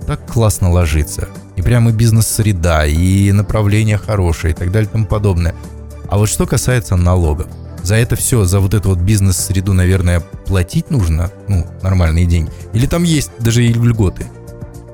так 0.07 0.25
классно 0.25 0.71
ложится. 0.71 1.27
И 1.57 1.61
прям 1.61 1.89
и 1.89 1.91
бизнес-среда, 1.91 2.85
и 2.85 3.33
направление 3.33 3.97
хорошее, 3.97 4.53
и 4.53 4.55
так 4.55 4.71
далее 4.71 4.87
и 4.87 4.91
тому 4.91 5.05
подобное. 5.05 5.53
А 6.07 6.17
вот 6.17 6.29
что 6.29 6.47
касается 6.47 6.95
налогов, 6.95 7.47
за 7.83 7.95
это 7.95 8.15
все, 8.15 8.45
за 8.45 8.61
вот 8.61 8.73
эту 8.73 8.89
вот 8.89 8.99
бизнес-среду, 8.99 9.73
наверное, 9.73 10.21
платить 10.21 10.91
нужно, 10.91 11.29
ну, 11.49 11.67
нормальные 11.81 12.25
деньги? 12.25 12.49
Или 12.71 12.85
там 12.85 13.03
есть 13.03 13.31
даже 13.39 13.65
и 13.65 13.73
льготы? 13.73 14.27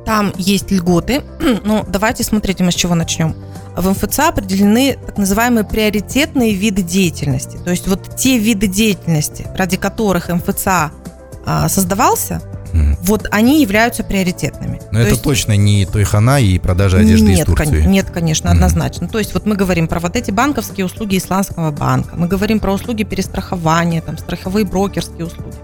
Там 0.03 0.33
есть 0.35 0.71
льготы, 0.71 1.21
но 1.63 1.85
давайте 1.87 2.23
смотрите, 2.23 2.63
мы 2.63 2.71
с 2.71 2.75
чего 2.75 2.95
начнем 2.95 3.35
в 3.75 3.89
МФЦ 3.89 4.19
определены 4.19 4.97
так 5.05 5.17
называемые 5.17 5.63
приоритетные 5.63 6.53
виды 6.53 6.81
деятельности. 6.81 7.57
То 7.63 7.71
есть 7.71 7.87
вот 7.87 8.15
те 8.15 8.37
виды 8.37 8.67
деятельности, 8.67 9.47
ради 9.55 9.77
которых 9.77 10.29
МФЦ 10.29 10.67
а, 11.45 11.69
создавался, 11.69 12.41
Mm. 12.73 12.97
Вот 13.01 13.27
они 13.31 13.61
являются 13.61 14.03
приоритетными. 14.03 14.79
Но 14.91 14.99
То 14.99 14.99
это 14.99 15.09
есть... 15.11 15.23
точно 15.23 15.57
не 15.57 15.85
той 15.85 16.03
хана 16.03 16.39
и 16.39 16.59
продажа 16.59 16.97
одежды 16.99 17.27
нет, 17.27 17.39
из 17.39 17.45
Турции. 17.45 17.81
Кон- 17.81 17.91
нет, 17.91 18.09
конечно, 18.11 18.49
mm. 18.49 18.51
однозначно. 18.51 19.07
То 19.07 19.19
есть 19.19 19.33
вот 19.33 19.45
мы 19.45 19.55
говорим 19.55 19.87
про 19.87 19.99
вот 19.99 20.15
эти 20.15 20.31
банковские 20.31 20.85
услуги 20.85 21.17
исламского 21.17 21.71
банка, 21.71 22.15
мы 22.15 22.27
говорим 22.27 22.59
про 22.59 22.73
услуги 22.73 23.03
перестрахования, 23.03 24.01
там, 24.01 24.17
страховые 24.17 24.65
брокерские 24.65 25.25
услуги, 25.25 25.55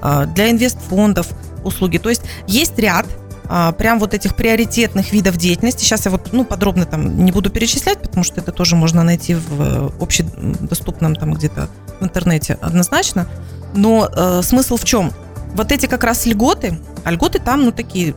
а, 0.00 0.26
для 0.26 0.50
инвестфондов 0.50 1.28
услуги. 1.64 1.98
То 1.98 2.10
есть 2.10 2.22
есть 2.46 2.78
ряд 2.78 3.06
а, 3.48 3.72
прям 3.72 3.98
вот 3.98 4.14
этих 4.14 4.34
приоритетных 4.34 5.12
видов 5.12 5.36
деятельности. 5.36 5.84
Сейчас 5.84 6.04
я 6.04 6.10
вот 6.10 6.32
ну, 6.32 6.44
подробно 6.44 6.84
там 6.84 7.24
не 7.24 7.32
буду 7.32 7.50
перечислять, 7.50 8.00
потому 8.00 8.24
что 8.24 8.40
это 8.40 8.52
тоже 8.52 8.76
можно 8.76 9.02
найти 9.02 9.34
в 9.34 9.60
э, 9.60 9.90
общедоступном 10.00 11.14
там 11.14 11.34
где-то 11.34 11.68
в 12.00 12.04
интернете 12.04 12.58
однозначно. 12.60 13.28
Но 13.74 14.08
э, 14.12 14.40
смысл 14.42 14.76
в 14.76 14.84
чем? 14.84 15.12
Вот 15.54 15.72
эти 15.72 15.86
как 15.86 16.04
раз 16.04 16.26
льготы, 16.26 16.78
а 17.04 17.10
льготы 17.10 17.38
там, 17.38 17.64
ну, 17.64 17.72
такие, 17.72 18.14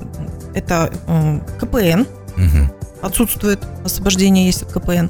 это 0.53 0.91
э, 1.07 1.39
КПН, 1.59 2.01
угу. 2.01 2.73
отсутствует 3.01 3.59
освобождение 3.85 4.45
есть 4.45 4.63
от 4.63 4.71
КПН. 4.71 5.09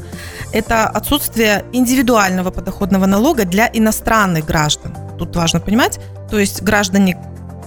Это 0.52 0.88
отсутствие 0.88 1.64
индивидуального 1.72 2.52
подоходного 2.52 3.06
налога 3.06 3.46
для 3.46 3.70
иностранных 3.72 4.46
граждан. 4.46 4.96
Тут 5.18 5.36
важно 5.36 5.60
понимать, 5.60 6.00
то 6.30 6.40
есть 6.40 6.62
граждане 6.62 7.18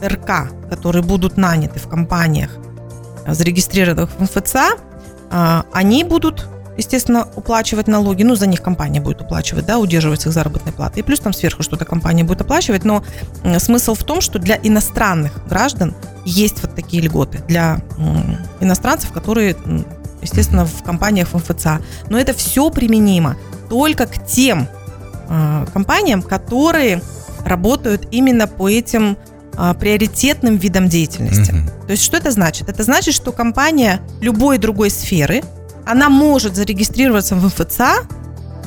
РК, 0.03 0.51
которые 0.71 1.03
будут 1.03 1.37
наняты 1.37 1.79
в 1.79 1.89
компаниях, 1.89 2.51
э, 3.27 3.35
зарегистрированных 3.35 4.11
в 4.11 4.21
МФЦА, 4.23 4.77
а, 5.31 5.65
они 5.73 6.05
будут, 6.05 6.47
естественно, 6.77 7.27
уплачивать 7.37 7.89
налоги, 7.89 8.23
ну, 8.23 8.35
за 8.35 8.47
них 8.47 8.63
компания 8.63 9.01
будет 9.01 9.23
уплачивать, 9.23 9.65
да, 9.65 9.79
удерживать 9.79 10.27
их 10.27 10.33
заработной 10.33 10.73
платы, 10.73 11.01
и 11.01 11.03
плюс 11.03 11.21
там 11.21 11.33
сверху 11.33 11.63
что-то 11.63 11.85
компания 11.85 12.25
будет 12.25 12.43
оплачивать, 12.43 12.85
но 12.85 13.03
смысл 13.59 13.95
в 13.95 14.05
том, 14.05 14.21
что 14.21 14.39
для 14.39 14.59
иностранных 14.63 15.47
граждан 15.49 15.95
есть 16.25 16.63
вот 16.63 16.75
такие 16.75 17.03
льготы. 17.03 17.39
Для 17.49 17.81
иностранцев, 18.61 19.11
которые, 19.13 19.57
естественно, 20.21 20.67
в 20.67 20.83
компаниях 20.83 21.29
в 21.29 21.35
МФЦА. 21.35 21.81
Но 22.11 22.19
это 22.19 22.35
все 22.35 22.71
применимо 22.71 23.37
только 23.71 24.07
к 24.07 24.27
тем 24.27 24.69
а, 25.29 25.67
компаниям, 25.73 26.23
которые 26.23 27.03
работают 27.45 28.07
именно 28.11 28.47
по 28.47 28.69
этим 28.69 29.17
а, 29.57 29.75
приоритетным 29.75 30.57
видом 30.57 30.89
деятельности. 30.89 31.53
Mm-hmm. 31.53 31.87
То 31.87 31.91
есть 31.91 32.03
что 32.03 32.17
это 32.17 32.31
значит? 32.31 32.69
Это 32.69 32.83
значит, 32.85 33.15
что 33.15 33.33
компания 33.33 34.01
любой 34.21 34.59
другой 34.59 34.91
сферы, 34.91 35.43
она 35.85 36.09
может 36.09 36.57
зарегистрироваться 36.57 37.35
в 37.37 37.45
МФЦА, 37.45 37.95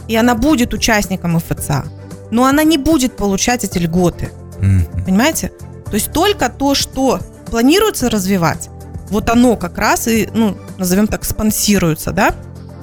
и 0.07 0.15
она 0.15 0.35
будет 0.35 0.73
участником 0.73 1.35
МФЦА, 1.35 1.85
но 2.31 2.45
она 2.45 2.63
не 2.63 2.77
будет 2.77 3.15
получать 3.15 3.63
эти 3.63 3.79
льготы. 3.79 4.29
Mm-hmm. 4.59 5.05
Понимаете? 5.05 5.51
То 5.85 5.93
есть 5.93 6.11
только 6.11 6.49
то, 6.49 6.75
что 6.75 7.19
планируется 7.49 8.09
развивать, 8.09 8.69
вот 9.09 9.29
оно 9.29 9.55
как 9.55 9.77
раз 9.77 10.07
и, 10.07 10.29
ну, 10.33 10.57
назовем 10.77 11.07
так, 11.07 11.25
спонсируется, 11.25 12.11
да, 12.11 12.35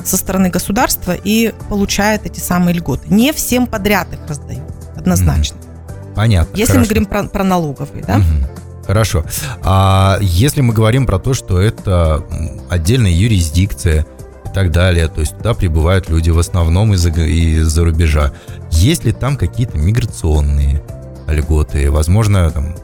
со 0.05 0.17
стороны 0.17 0.49
государства 0.49 1.15
и 1.15 1.53
получает 1.69 2.27
эти 2.27 2.41
самые 2.41 2.75
льготы. 2.75 3.09
Не 3.09 3.33
всем 3.33 3.67
подряд 3.67 4.13
их 4.13 4.21
раздают, 4.27 4.65
однозначно. 4.97 5.57
Mm-hmm. 5.57 5.72
Понятно. 6.15 6.57
Если 6.57 6.73
хорошо. 6.73 6.81
мы 6.81 6.87
говорим 6.87 7.07
про, 7.07 7.25
про 7.25 7.45
налоговые, 7.45 8.05
да? 8.05 8.17
Угу. 8.17 8.87
Хорошо. 8.87 9.25
А 9.63 10.19
если 10.21 10.61
мы 10.61 10.75
говорим 10.75 11.07
про 11.07 11.19
то, 11.19 11.35
что 11.35 11.61
это 11.61 12.25
отдельная 12.69 13.13
юрисдикция 13.13 14.07
и 14.45 14.55
так 14.55 14.71
далее, 14.71 15.09
то 15.09 15.21
есть 15.21 15.37
туда 15.37 15.55
прибывают 15.55 16.09
люди 16.09 16.31
в 16.31 16.39
основном 16.39 16.93
из-за 16.95 17.11
из 17.11 17.79
рубежа, 17.79 18.33
есть 18.71 19.05
ли 19.05 19.13
там 19.13 19.37
какие-то 19.37 19.79
миграционные 19.79 20.83
льготы, 21.29 21.91
возможно, 21.91 22.51
там, 22.51 22.75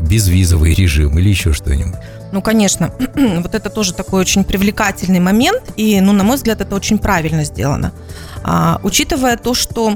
безвизовый 0.00 0.74
режим 0.74 1.18
или 1.18 1.28
еще 1.28 1.52
что-нибудь. 1.52 1.96
Ну, 2.30 2.42
конечно, 2.42 2.92
вот 3.14 3.54
это 3.54 3.70
тоже 3.70 3.94
такой 3.94 4.20
очень 4.20 4.44
привлекательный 4.44 5.20
момент, 5.20 5.62
и, 5.76 6.00
ну, 6.00 6.12
на 6.12 6.24
мой 6.24 6.36
взгляд, 6.36 6.60
это 6.60 6.74
очень 6.76 6.98
правильно 6.98 7.44
сделано. 7.44 7.92
А, 8.44 8.80
учитывая 8.82 9.36
то, 9.36 9.54
что 9.54 9.94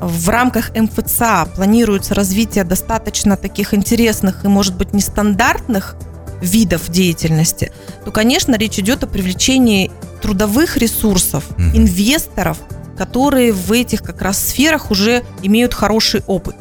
в 0.00 0.28
рамках 0.28 0.74
МФЦА 0.74 1.48
планируется 1.54 2.14
развитие 2.14 2.64
достаточно 2.64 3.36
таких 3.36 3.74
интересных 3.74 4.44
и, 4.44 4.48
может 4.48 4.76
быть, 4.76 4.92
нестандартных 4.92 5.96
видов 6.40 6.90
деятельности, 6.90 7.72
то, 8.04 8.10
конечно, 8.10 8.56
речь 8.56 8.78
идет 8.78 9.04
о 9.04 9.06
привлечении 9.06 9.90
трудовых 10.20 10.76
ресурсов, 10.76 11.44
mm-hmm. 11.50 11.76
инвесторов, 11.76 12.58
которые 12.96 13.52
в 13.52 13.72
этих 13.72 14.02
как 14.02 14.22
раз 14.22 14.38
сферах 14.38 14.90
уже 14.90 15.22
имеют 15.42 15.74
хороший 15.74 16.22
опыт. 16.26 16.56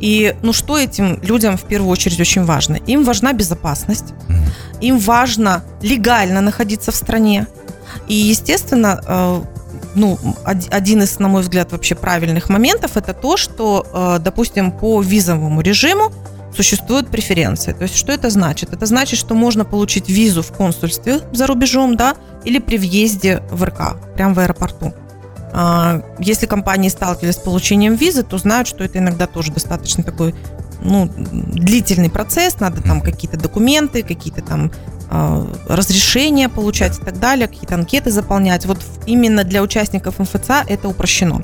И 0.00 0.36
ну 0.42 0.52
что 0.52 0.78
этим 0.78 1.20
людям 1.22 1.56
в 1.56 1.64
первую 1.64 1.90
очередь 1.90 2.20
очень 2.20 2.44
важно? 2.44 2.76
Им 2.86 3.04
важна 3.04 3.32
безопасность, 3.32 4.12
mm-hmm. 4.28 4.80
им 4.80 4.98
важно 4.98 5.64
легально 5.82 6.40
находиться 6.40 6.92
в 6.92 6.94
стране. 6.94 7.46
И, 8.06 8.14
естественно, 8.14 9.02
э, 9.06 9.42
ну, 9.98 10.18
один 10.44 11.02
из, 11.02 11.18
на 11.18 11.28
мой 11.28 11.42
взгляд, 11.42 11.72
вообще 11.72 11.94
правильных 11.94 12.48
моментов 12.48 12.96
это 12.96 13.12
то, 13.12 13.36
что, 13.36 13.86
э, 13.92 14.22
допустим, 14.22 14.72
по 14.72 15.02
визовому 15.02 15.60
режиму 15.60 16.12
существуют 16.54 17.08
преференции. 17.08 17.72
То 17.72 17.82
есть 17.82 17.96
что 17.96 18.12
это 18.12 18.30
значит? 18.30 18.72
Это 18.72 18.86
значит, 18.86 19.18
что 19.18 19.34
можно 19.34 19.64
получить 19.64 20.08
визу 20.08 20.42
в 20.42 20.52
консульстве 20.52 21.20
за 21.32 21.46
рубежом, 21.46 21.96
да, 21.96 22.16
или 22.44 22.58
при 22.58 22.78
въезде 22.78 23.42
в 23.50 23.62
РК, 23.64 23.96
прямо 24.14 24.34
в 24.34 24.38
аэропорту. 24.38 24.94
А, 25.52 26.02
если 26.18 26.46
компании 26.46 26.88
сталкивались 26.88 27.34
с 27.34 27.38
получением 27.38 27.94
визы, 27.94 28.22
то 28.22 28.38
знают, 28.38 28.68
что 28.68 28.84
это 28.84 28.98
иногда 28.98 29.26
тоже 29.26 29.52
достаточно 29.52 30.02
такой 30.04 30.34
ну, 30.80 31.10
длительный 31.16 32.10
процесс, 32.10 32.60
надо 32.60 32.82
там 32.82 33.00
какие-то 33.00 33.36
документы, 33.36 34.02
какие-то 34.02 34.42
там 34.42 34.70
разрешения 35.10 36.48
получать 36.48 36.98
и 36.98 37.04
так 37.04 37.18
далее, 37.18 37.48
какие-то 37.48 37.74
анкеты 37.74 38.10
заполнять. 38.10 38.66
Вот 38.66 38.78
именно 39.06 39.44
для 39.44 39.62
участников 39.62 40.18
МФЦА 40.18 40.64
это 40.68 40.88
упрощено. 40.88 41.42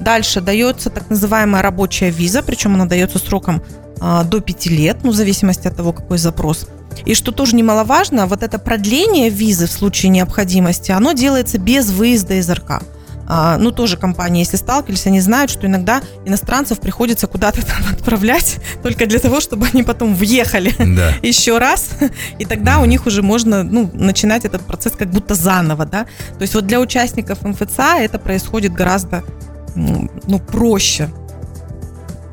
Дальше 0.00 0.40
дается 0.40 0.90
так 0.90 1.10
называемая 1.10 1.62
рабочая 1.62 2.10
виза, 2.10 2.42
причем 2.42 2.74
она 2.74 2.86
дается 2.86 3.18
сроком 3.18 3.62
э, 4.00 4.22
до 4.24 4.40
5 4.40 4.66
лет, 4.66 4.98
ну, 5.02 5.10
в 5.10 5.14
зависимости 5.14 5.68
от 5.68 5.76
того, 5.76 5.92
какой 5.92 6.18
запрос. 6.18 6.66
И 7.04 7.14
что 7.14 7.32
тоже 7.32 7.56
немаловажно, 7.56 8.26
вот 8.26 8.42
это 8.42 8.58
продление 8.58 9.28
визы 9.28 9.66
в 9.66 9.72
случае 9.72 10.10
необходимости, 10.10 10.92
оно 10.92 11.12
делается 11.12 11.58
без 11.58 11.90
выезда 11.90 12.34
из 12.34 12.48
РК. 12.48 12.82
А, 13.26 13.56
ну, 13.58 13.70
тоже 13.70 13.96
компании, 13.96 14.40
если 14.40 14.56
сталкивались, 14.56 15.06
они 15.06 15.20
знают, 15.20 15.50
что 15.50 15.66
иногда 15.66 16.02
иностранцев 16.24 16.80
приходится 16.80 17.26
куда-то 17.26 17.64
там 17.66 17.78
отправлять 17.92 18.58
только 18.82 19.06
для 19.06 19.18
того, 19.18 19.40
чтобы 19.40 19.66
они 19.72 19.82
потом 19.82 20.14
въехали 20.14 20.74
да. 20.78 21.12
еще 21.22 21.58
раз, 21.58 21.90
и 22.38 22.44
тогда 22.44 22.80
у 22.80 22.84
них 22.84 23.06
уже 23.06 23.22
можно, 23.22 23.62
ну, 23.62 23.90
начинать 23.92 24.44
этот 24.44 24.62
процесс 24.62 24.92
как 24.92 25.10
будто 25.10 25.34
заново, 25.34 25.86
да. 25.86 26.04
То 26.38 26.42
есть 26.42 26.54
вот 26.54 26.66
для 26.66 26.80
участников 26.80 27.42
МФЦА 27.42 27.98
это 28.00 28.18
происходит 28.18 28.72
гораздо, 28.72 29.22
ну, 29.74 30.38
проще, 30.38 31.08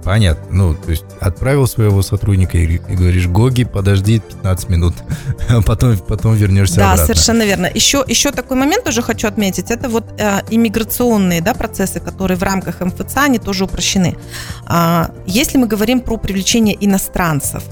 Понятно. 0.04 0.46
Ну, 0.50 0.74
то 0.74 0.90
есть 0.90 1.06
отправил 1.20 1.68
своего 1.68 2.02
сотрудника 2.02 2.58
и, 2.58 2.76
и 2.76 2.96
говоришь, 2.96 3.28
Гоги, 3.28 3.64
подожди 3.64 4.20
15 4.20 4.70
минут, 4.70 4.96
а 5.50 5.62
потом, 5.62 5.98
потом 5.98 6.36
вернешься 6.36 6.78
да, 6.78 6.94
обратно. 6.94 7.08
Да, 7.08 7.14
совершенно 7.14 7.44
верно. 7.44 7.70
Еще, 7.74 8.04
еще 8.08 8.32
такой 8.32 8.58
момент 8.58 8.84
тоже 8.84 9.02
хочу 9.02 9.28
отметить. 9.28 9.70
Это 9.70 9.90
вот 9.90 10.06
э, 10.18 10.42
иммиграционные 10.50 11.42
да, 11.42 11.54
процессы, 11.54 12.00
которые 12.00 12.38
в 12.38 12.44
рамках 12.44 12.82
МФЦ, 12.82 13.18
они 13.18 13.40
тоже 13.40 13.66
упрощены. 13.66 14.18
А, 14.66 15.12
если 15.26 15.58
мы 15.58 15.68
говорим 15.68 16.02
про 16.02 16.18
привлечение 16.18 16.78
иностранцев, 16.80 17.64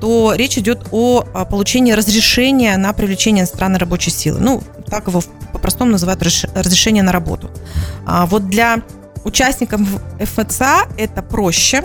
то 0.00 0.34
речь 0.34 0.58
идет 0.58 0.86
о, 0.90 1.24
о 1.32 1.44
получении 1.44 1.92
разрешения 1.92 2.76
на 2.76 2.92
привлечение 2.92 3.42
иностранной 3.42 3.78
рабочей 3.78 4.10
силы. 4.10 4.40
Ну, 4.40 4.62
так 4.88 5.08
его 5.08 5.22
по-простому 5.52 5.92
называют 5.92 6.22
разрешение 6.22 7.02
на 7.02 7.12
работу. 7.12 7.50
А 8.06 8.26
вот 8.26 8.48
для 8.48 8.82
Участникам 9.24 9.86
ФЦА 10.20 10.88
это 10.96 11.22
проще. 11.22 11.84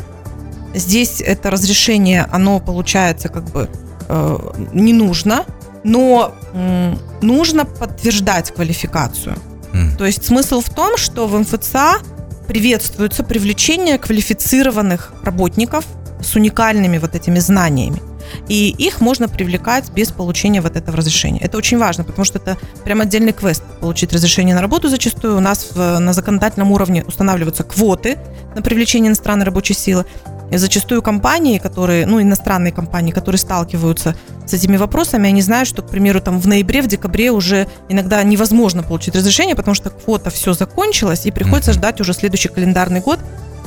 Здесь 0.73 1.21
это 1.21 1.49
разрешение, 1.49 2.27
оно 2.31 2.59
получается 2.59 3.29
как 3.29 3.43
бы 3.45 3.69
э, 4.09 4.37
не 4.73 4.93
нужно, 4.93 5.45
но 5.83 6.33
э, 6.53 6.95
нужно 7.21 7.65
подтверждать 7.65 8.51
квалификацию. 8.51 9.35
Mm. 9.73 9.97
То 9.97 10.05
есть 10.05 10.25
смысл 10.25 10.61
в 10.61 10.69
том, 10.69 10.97
что 10.97 11.27
в 11.27 11.39
МФЦА 11.39 11.99
приветствуется 12.47 13.23
привлечение 13.23 13.97
квалифицированных 13.97 15.13
работников 15.23 15.85
с 16.21 16.35
уникальными 16.35 16.97
вот 16.97 17.15
этими 17.15 17.39
знаниями 17.39 18.01
и 18.47 18.69
их 18.69 19.01
можно 19.01 19.27
привлекать 19.27 19.91
без 19.91 20.11
получения 20.11 20.61
вот 20.61 20.75
этого 20.75 20.97
разрешения. 20.97 21.39
Это 21.39 21.57
очень 21.57 21.77
важно, 21.77 22.03
потому 22.03 22.25
что 22.25 22.39
это 22.39 22.57
прям 22.83 23.01
отдельный 23.01 23.33
квест 23.33 23.63
получить 23.79 24.13
разрешение 24.13 24.55
на 24.55 24.61
работу 24.61 24.89
зачастую. 24.89 25.37
У 25.37 25.41
нас 25.41 25.67
в, 25.73 25.99
на 25.99 26.13
законодательном 26.13 26.71
уровне 26.71 27.03
устанавливаются 27.07 27.63
квоты 27.63 28.17
на 28.55 28.61
привлечение 28.61 29.09
иностранной 29.09 29.45
рабочей 29.45 29.73
силы. 29.73 30.05
И 30.49 30.57
зачастую 30.57 31.01
компании, 31.01 31.57
которые, 31.57 32.05
ну, 32.05 32.21
иностранные 32.21 32.71
компании, 32.71 33.11
которые 33.11 33.37
сталкиваются 33.37 34.15
с 34.45 34.53
этими 34.53 34.77
вопросами, 34.77 35.27
они 35.27 35.41
знают, 35.41 35.67
что, 35.67 35.81
к 35.81 35.89
примеру, 35.89 36.21
там 36.21 36.39
в 36.39 36.47
ноябре, 36.47 36.81
в 36.81 36.87
декабре 36.87 37.31
уже 37.31 37.67
иногда 37.89 38.23
невозможно 38.23 38.81
получить 38.81 39.15
разрешение, 39.15 39.55
потому 39.55 39.75
что 39.75 39.89
квота 39.89 40.29
все 40.29 40.53
закончилась, 40.53 41.25
и 41.25 41.31
приходится 41.31 41.73
ждать 41.73 41.99
уже 41.99 42.13
следующий 42.13 42.47
календарный 42.47 43.01
год 43.01 43.19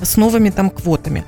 с 0.02 0.16
новыми 0.16 0.48
там 0.48 0.70
квотами. 0.70 1.24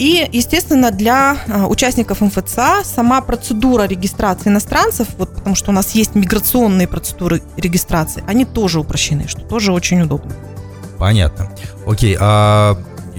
И, 0.00 0.26
естественно, 0.32 0.90
для 0.90 1.36
а, 1.46 1.66
участников 1.66 2.22
МФЦА 2.22 2.84
сама 2.84 3.20
процедура 3.20 3.82
регистрации 3.82 4.48
иностранцев, 4.48 5.08
вот 5.18 5.34
потому 5.34 5.54
что 5.54 5.72
у 5.72 5.74
нас 5.74 5.90
есть 5.90 6.14
миграционные 6.14 6.88
процедуры 6.88 7.42
регистрации, 7.58 8.24
они 8.26 8.46
тоже 8.46 8.80
упрощены, 8.80 9.28
что 9.28 9.42
тоже 9.42 9.72
очень 9.72 10.00
удобно. 10.00 10.32
Понятно. 10.98 11.50
Окей, 11.86 12.16
а 12.18 12.78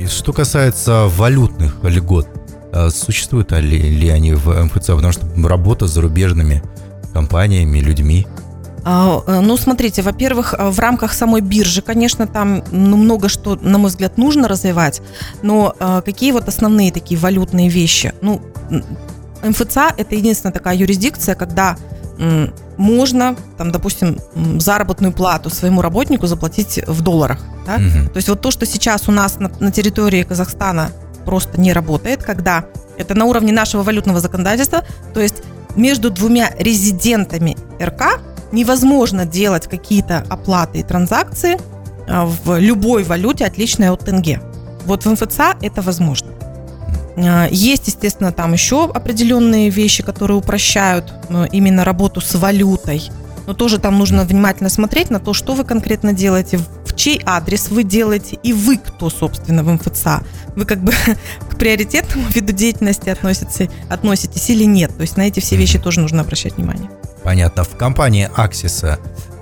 что 0.09 0.33
касается 0.33 1.05
валютных 1.05 1.75
льгот, 1.83 2.27
а, 2.73 2.89
существуют 2.89 3.51
ли, 3.51 3.77
ли 3.77 4.09
они 4.09 4.33
в 4.33 4.47
МФЦА? 4.51 4.95
Потому 4.95 5.13
что 5.13 5.27
работа 5.47 5.85
с 5.85 5.91
зарубежными 5.91 6.63
компаниями, 7.13 7.77
людьми– 7.77 8.25
ну, 9.41 9.57
смотрите, 9.57 10.01
во-первых, 10.01 10.55
э, 10.57 10.69
в 10.69 10.79
рамках 10.79 11.13
самой 11.13 11.41
биржи, 11.41 11.81
конечно, 11.81 12.27
там 12.27 12.63
ну, 12.71 12.97
много 12.97 13.29
что, 13.29 13.55
на 13.61 13.77
мой 13.77 13.89
взгляд, 13.89 14.17
нужно 14.17 14.47
развивать, 14.47 15.01
но 15.43 15.75
э, 15.79 16.01
какие 16.03 16.31
вот 16.31 16.47
основные 16.47 16.91
такие 16.91 17.19
валютные 17.19 17.69
вещи? 17.69 18.13
Ну, 18.21 18.41
МФЦА– 19.43 19.93
это 19.97 20.15
единственная 20.15 20.53
такая 20.53 20.75
юрисдикция, 20.75 21.35
когда 21.35 21.77
можно, 22.77 23.35
там, 23.57 23.71
допустим, 23.71 24.19
заработную 24.59 25.11
плату 25.11 25.49
своему 25.49 25.81
работнику 25.81 26.27
заплатить 26.27 26.79
в 26.85 27.01
долларах. 27.01 27.39
Да? 27.65 27.75
Угу. 27.75 28.09
То 28.09 28.17
есть 28.17 28.29
вот 28.29 28.41
то, 28.41 28.51
что 28.51 28.65
сейчас 28.65 29.07
у 29.07 29.11
нас 29.11 29.39
на, 29.39 29.51
на 29.59 29.71
территории 29.71 30.23
Казахстана 30.23 30.91
просто 31.25 31.59
не 31.59 31.73
работает, 31.73 32.23
когда 32.23 32.65
это 32.97 33.15
на 33.15 33.25
уровне 33.25 33.51
нашего 33.51 33.83
валютного 33.83 34.19
законодательства, 34.19 34.83
то 35.13 35.19
есть 35.19 35.43
между 35.75 36.09
двумя 36.09 36.51
резидентами 36.57 37.57
РК 37.81 38.19
невозможно 38.51 39.25
делать 39.25 39.67
какие-то 39.67 40.25
оплаты 40.29 40.79
и 40.79 40.83
транзакции 40.83 41.57
а, 42.07 42.25
в 42.25 42.59
любой 42.59 43.03
валюте, 43.03 43.45
отличной 43.45 43.89
от 43.89 44.05
тенге. 44.05 44.41
Вот 44.85 45.05
в 45.05 45.11
МФЦА 45.11 45.55
это 45.61 45.81
возможно. 45.81 46.31
А, 47.17 47.47
есть, 47.49 47.87
естественно, 47.87 48.31
там 48.31 48.53
еще 48.53 48.85
определенные 48.85 49.69
вещи, 49.69 50.03
которые 50.03 50.37
упрощают 50.37 51.13
ну, 51.29 51.45
именно 51.45 51.83
работу 51.83 52.21
с 52.21 52.35
валютой. 52.35 53.09
Но 53.47 53.53
тоже 53.53 53.79
там 53.79 53.97
нужно 53.97 54.23
внимательно 54.23 54.69
смотреть 54.69 55.09
на 55.09 55.19
то, 55.19 55.33
что 55.33 55.53
вы 55.53 55.63
конкретно 55.63 56.13
делаете, 56.13 56.59
в 56.85 56.95
чей 56.95 57.21
адрес 57.25 57.69
вы 57.69 57.83
делаете 57.83 58.37
и 58.43 58.53
вы 58.53 58.77
кто, 58.77 59.09
собственно, 59.09 59.63
в 59.63 59.71
МФЦА. 59.71 60.21
Вы 60.55 60.65
как 60.65 60.81
бы 60.81 60.93
к 61.49 61.57
приоритетному 61.57 62.27
виду 62.29 62.53
деятельности 62.53 63.09
относитесь, 63.09 63.69
относитесь 63.89 64.49
или 64.49 64.63
нет. 64.63 64.95
То 64.95 65.01
есть 65.01 65.17
на 65.17 65.21
эти 65.21 65.39
все 65.39 65.55
вещи 65.55 65.79
тоже 65.79 66.01
нужно 66.01 66.21
обращать 66.21 66.57
внимание. 66.57 66.89
Понятно. 67.23 67.63
В 67.63 67.75
компании 67.77 68.29
Axis 68.35 68.99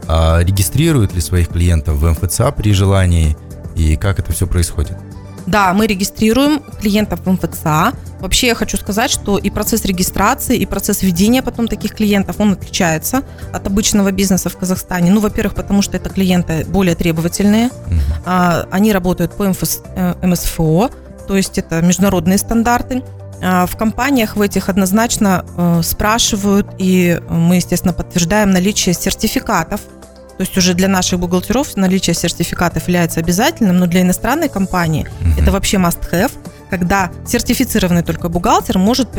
а, 0.08 0.40
регистрируют 0.40 1.14
ли 1.14 1.22
своих 1.22 1.50
клиентов 1.50 1.96
в 1.96 2.10
МФЦА 2.10 2.52
при 2.52 2.74
желании 2.74 3.38
и 3.76 3.96
как 3.96 4.20
это 4.20 4.32
все 4.32 4.48
происходит? 4.48 4.98
Да, 5.46 5.74
мы 5.74 5.88
регистрируем 5.88 6.62
клиентов 6.80 7.22
в 7.26 7.32
МФЦА. 7.32 7.94
Вообще 8.20 8.48
я 8.48 8.56
хочу 8.56 8.78
сказать, 8.78 9.10
что 9.10 9.38
и 9.38 9.50
процесс 9.50 9.86
регистрации, 9.86 10.58
и 10.58 10.66
процесс 10.66 11.02
ведения 11.02 11.42
потом 11.42 11.68
таких 11.68 11.96
клиентов, 11.96 12.36
он 12.40 12.52
отличается 12.52 13.24
от 13.54 13.66
обычного 13.66 14.12
бизнеса 14.12 14.50
в 14.50 14.58
Казахстане. 14.58 15.12
Ну, 15.12 15.22
во-первых, 15.22 15.56
потому 15.56 15.82
что 15.82 15.98
это 15.98 16.10
клиенты 16.10 16.66
более 16.66 16.96
требовательные. 16.96 17.70
Mm-hmm. 17.70 18.68
Они 18.70 18.92
работают 18.92 19.34
по 19.34 19.46
МСФО, 19.48 20.92
то 21.28 21.38
есть 21.38 21.58
это 21.58 21.82
международные 21.82 22.38
стандарты. 22.38 23.02
А, 23.42 23.66
в 23.66 23.76
компаниях 23.78 24.36
в 24.36 24.42
этих 24.42 24.70
однозначно 24.70 25.46
э, 25.58 25.82
спрашивают, 25.84 26.68
и 26.78 27.22
мы, 27.30 27.56
естественно, 27.56 27.94
подтверждаем 27.94 28.52
наличие 28.52 28.94
сертификатов. 28.94 29.82
То 29.82 30.44
есть 30.44 30.58
уже 30.58 30.74
для 30.74 30.88
наших 30.88 31.20
бухгалтеров 31.20 31.76
наличие 31.76 32.14
сертификатов 32.14 32.84
является 32.84 33.20
обязательным, 33.20 33.78
но 33.78 33.88
для 33.88 34.02
иностранной 34.02 34.48
компании 34.48 35.06
mm-hmm. 35.06 35.42
это 35.42 35.52
вообще 35.52 35.78
must-have. 35.78 36.32
когда 36.70 37.12
сертифицированный 37.26 38.04
только 38.04 38.30
бухгалтер 38.30 38.78
может 38.78 39.10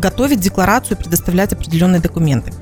готовить 0.00 0.40
декларацию 0.40 0.96
и 0.96 1.02
предоставлять 1.02 1.52
определенные 1.52 2.00
документы. 2.00 2.52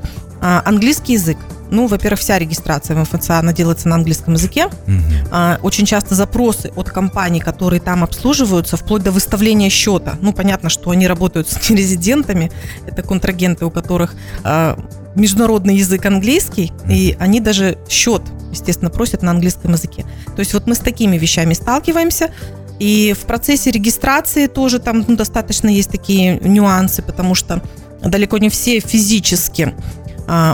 А, 0.46 0.60
английский 0.66 1.14
язык. 1.14 1.38
Ну, 1.70 1.86
во-первых, 1.86 2.20
вся 2.20 2.38
регистрация 2.38 2.94
в 2.94 3.00
МФЦА, 3.00 3.38
она 3.38 3.54
делается 3.54 3.88
на 3.88 3.94
английском 3.94 4.34
языке. 4.34 4.66
Угу. 4.66 5.62
Очень 5.62 5.86
часто 5.86 6.14
запросы 6.14 6.70
от 6.76 6.90
компаний, 6.90 7.40
которые 7.40 7.80
там 7.80 8.04
обслуживаются, 8.04 8.76
вплоть 8.76 9.02
до 9.02 9.10
выставления 9.10 9.70
счета. 9.70 10.18
Ну, 10.20 10.34
понятно, 10.34 10.68
что 10.68 10.90
они 10.90 11.06
работают 11.06 11.48
с 11.48 11.70
нерезидентами, 11.70 12.52
это 12.86 13.02
контрагенты, 13.02 13.64
у 13.64 13.70
которых 13.70 14.14
а, 14.44 14.78
международный 15.14 15.76
язык 15.76 16.04
английский, 16.04 16.74
и 16.90 17.16
они 17.18 17.40
даже 17.40 17.78
счет, 17.88 18.20
естественно, 18.50 18.90
просят 18.90 19.22
на 19.22 19.30
английском 19.30 19.72
языке. 19.72 20.04
То 20.36 20.40
есть 20.40 20.52
вот 20.52 20.66
мы 20.66 20.74
с 20.74 20.78
такими 20.78 21.16
вещами 21.16 21.54
сталкиваемся. 21.54 22.30
И 22.78 23.14
в 23.18 23.24
процессе 23.24 23.70
регистрации 23.70 24.46
тоже 24.46 24.78
там 24.78 25.06
ну, 25.08 25.16
достаточно 25.16 25.68
есть 25.68 25.90
такие 25.90 26.38
нюансы, 26.40 27.00
потому 27.02 27.34
что 27.34 27.62
далеко 28.02 28.36
не 28.38 28.50
все 28.50 28.80
физически 28.80 29.72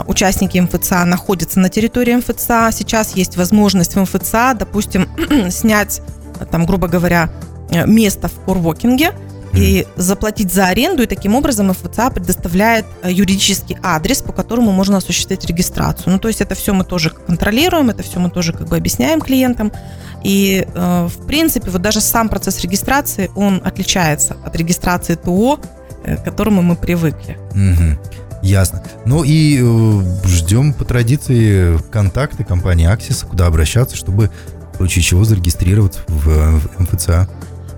участники 0.07 0.57
МФЦА 0.57 1.05
находятся 1.05 1.59
на 1.59 1.69
территории 1.69 2.15
МФЦА. 2.15 2.71
Сейчас 2.71 3.15
есть 3.15 3.37
возможность 3.37 3.95
в 3.95 4.01
МФЦА, 4.01 4.55
допустим, 4.57 5.07
снять, 5.49 6.01
там, 6.51 6.65
грубо 6.65 6.87
говоря, 6.87 7.29
место 7.85 8.27
в 8.27 8.43
корвокинге 8.45 9.13
и 9.53 9.85
заплатить 9.95 10.51
за 10.51 10.67
аренду, 10.67 11.03
и 11.03 11.05
таким 11.05 11.35
образом 11.35 11.69
МФЦА 11.69 12.09
предоставляет 12.09 12.85
э, 13.03 13.11
юридический 13.11 13.77
адрес, 13.83 14.21
по 14.21 14.31
которому 14.31 14.71
можно 14.71 14.97
осуществить 14.97 15.45
регистрацию. 15.45 16.13
Ну, 16.13 16.19
то 16.19 16.27
есть 16.27 16.41
это 16.41 16.55
все 16.55 16.73
мы 16.73 16.85
тоже 16.85 17.09
контролируем, 17.09 17.89
это 17.89 18.03
все 18.03 18.19
мы 18.19 18.29
тоже 18.29 18.53
как 18.53 18.67
бы 18.67 18.77
объясняем 18.77 19.19
клиентам. 19.19 19.71
И, 20.23 20.65
э, 20.73 21.07
в 21.07 21.25
принципе, 21.27 21.69
вот 21.69 21.81
даже 21.81 21.99
сам 21.99 22.29
процесс 22.29 22.61
регистрации, 22.61 23.29
он 23.35 23.61
отличается 23.63 24.37
от 24.45 24.55
регистрации 24.55 25.15
ТО, 25.15 25.59
э, 26.03 26.17
к 26.17 26.23
которому 26.23 26.61
мы 26.61 26.75
привыкли. 26.75 27.37
Угу. 27.51 28.30
Ясно. 28.41 28.83
Ну 29.05 29.23
и 29.23 29.59
э, 29.61 30.27
ждем 30.27 30.73
по 30.73 30.83
традиции 30.83 31.77
контакты 31.91 32.43
компании 32.43 32.91
Axis, 32.91 33.25
куда 33.25 33.47
обращаться, 33.47 33.95
чтобы 33.95 34.31
в 34.73 34.77
случае 34.77 35.03
чего 35.03 35.23
зарегистрироваться 35.23 36.01
в, 36.07 36.59
в 36.59 36.79
МФЦА. 36.79 37.29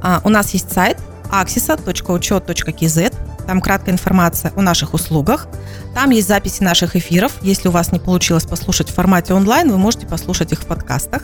А, 0.02 0.22
у 0.24 0.30
нас 0.30 0.52
есть 0.52 0.72
сайт 0.72 0.98
axisa.учет.kz. 1.32 3.14
Там 3.46 3.60
краткая 3.60 3.94
информация 3.94 4.54
о 4.56 4.62
наших 4.62 4.94
услугах. 4.94 5.48
Там 5.94 6.12
есть 6.12 6.28
записи 6.28 6.64
наших 6.64 6.96
эфиров. 6.96 7.34
Если 7.42 7.68
у 7.68 7.72
вас 7.72 7.92
не 7.92 8.00
получилось 8.00 8.46
послушать 8.46 8.90
в 8.90 8.94
формате 8.94 9.34
онлайн, 9.34 9.70
вы 9.70 9.78
можете 9.78 10.08
послушать 10.08 10.54
их 10.54 10.62
в 10.62 10.66
подкастах. 10.66 11.24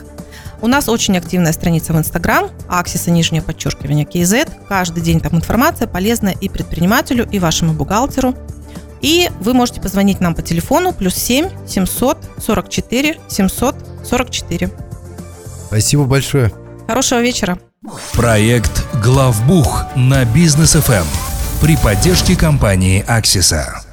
У 0.62 0.68
нас 0.68 0.90
очень 0.90 1.18
активная 1.18 1.54
страница 1.54 1.94
в 1.94 1.98
Инстаграм, 1.98 2.50
Аксиса, 2.68 3.12
нижнее 3.12 3.42
подчеркивание, 3.42 4.06
KZ. 4.06 4.68
Каждый 4.68 5.02
день 5.02 5.22
там 5.22 5.36
информация 5.36 5.88
полезная 5.88 6.34
и 6.34 6.50
предпринимателю, 6.50 7.28
и 7.32 7.40
вашему 7.40 7.74
бухгалтеру. 7.74 8.36
И 9.02 9.30
вы 9.40 9.54
можете 9.54 9.82
позвонить 9.82 10.20
нам 10.20 10.36
по 10.36 10.42
телефону 10.42 10.94
плюс 10.94 11.16
7 11.16 11.50
744 11.68 13.18
744. 13.28 14.72
Спасибо 15.68 16.04
большое. 16.06 16.52
Хорошего 16.88 17.22
вечера. 17.22 17.60
Проект 18.14 18.86
«Главбух» 19.02 19.86
на 19.96 20.26
бизнес 20.26 20.74
ФМ 20.74 21.06
при 21.62 21.78
поддержке 21.78 22.36
компании 22.36 23.04
«Аксиса». 23.08 23.89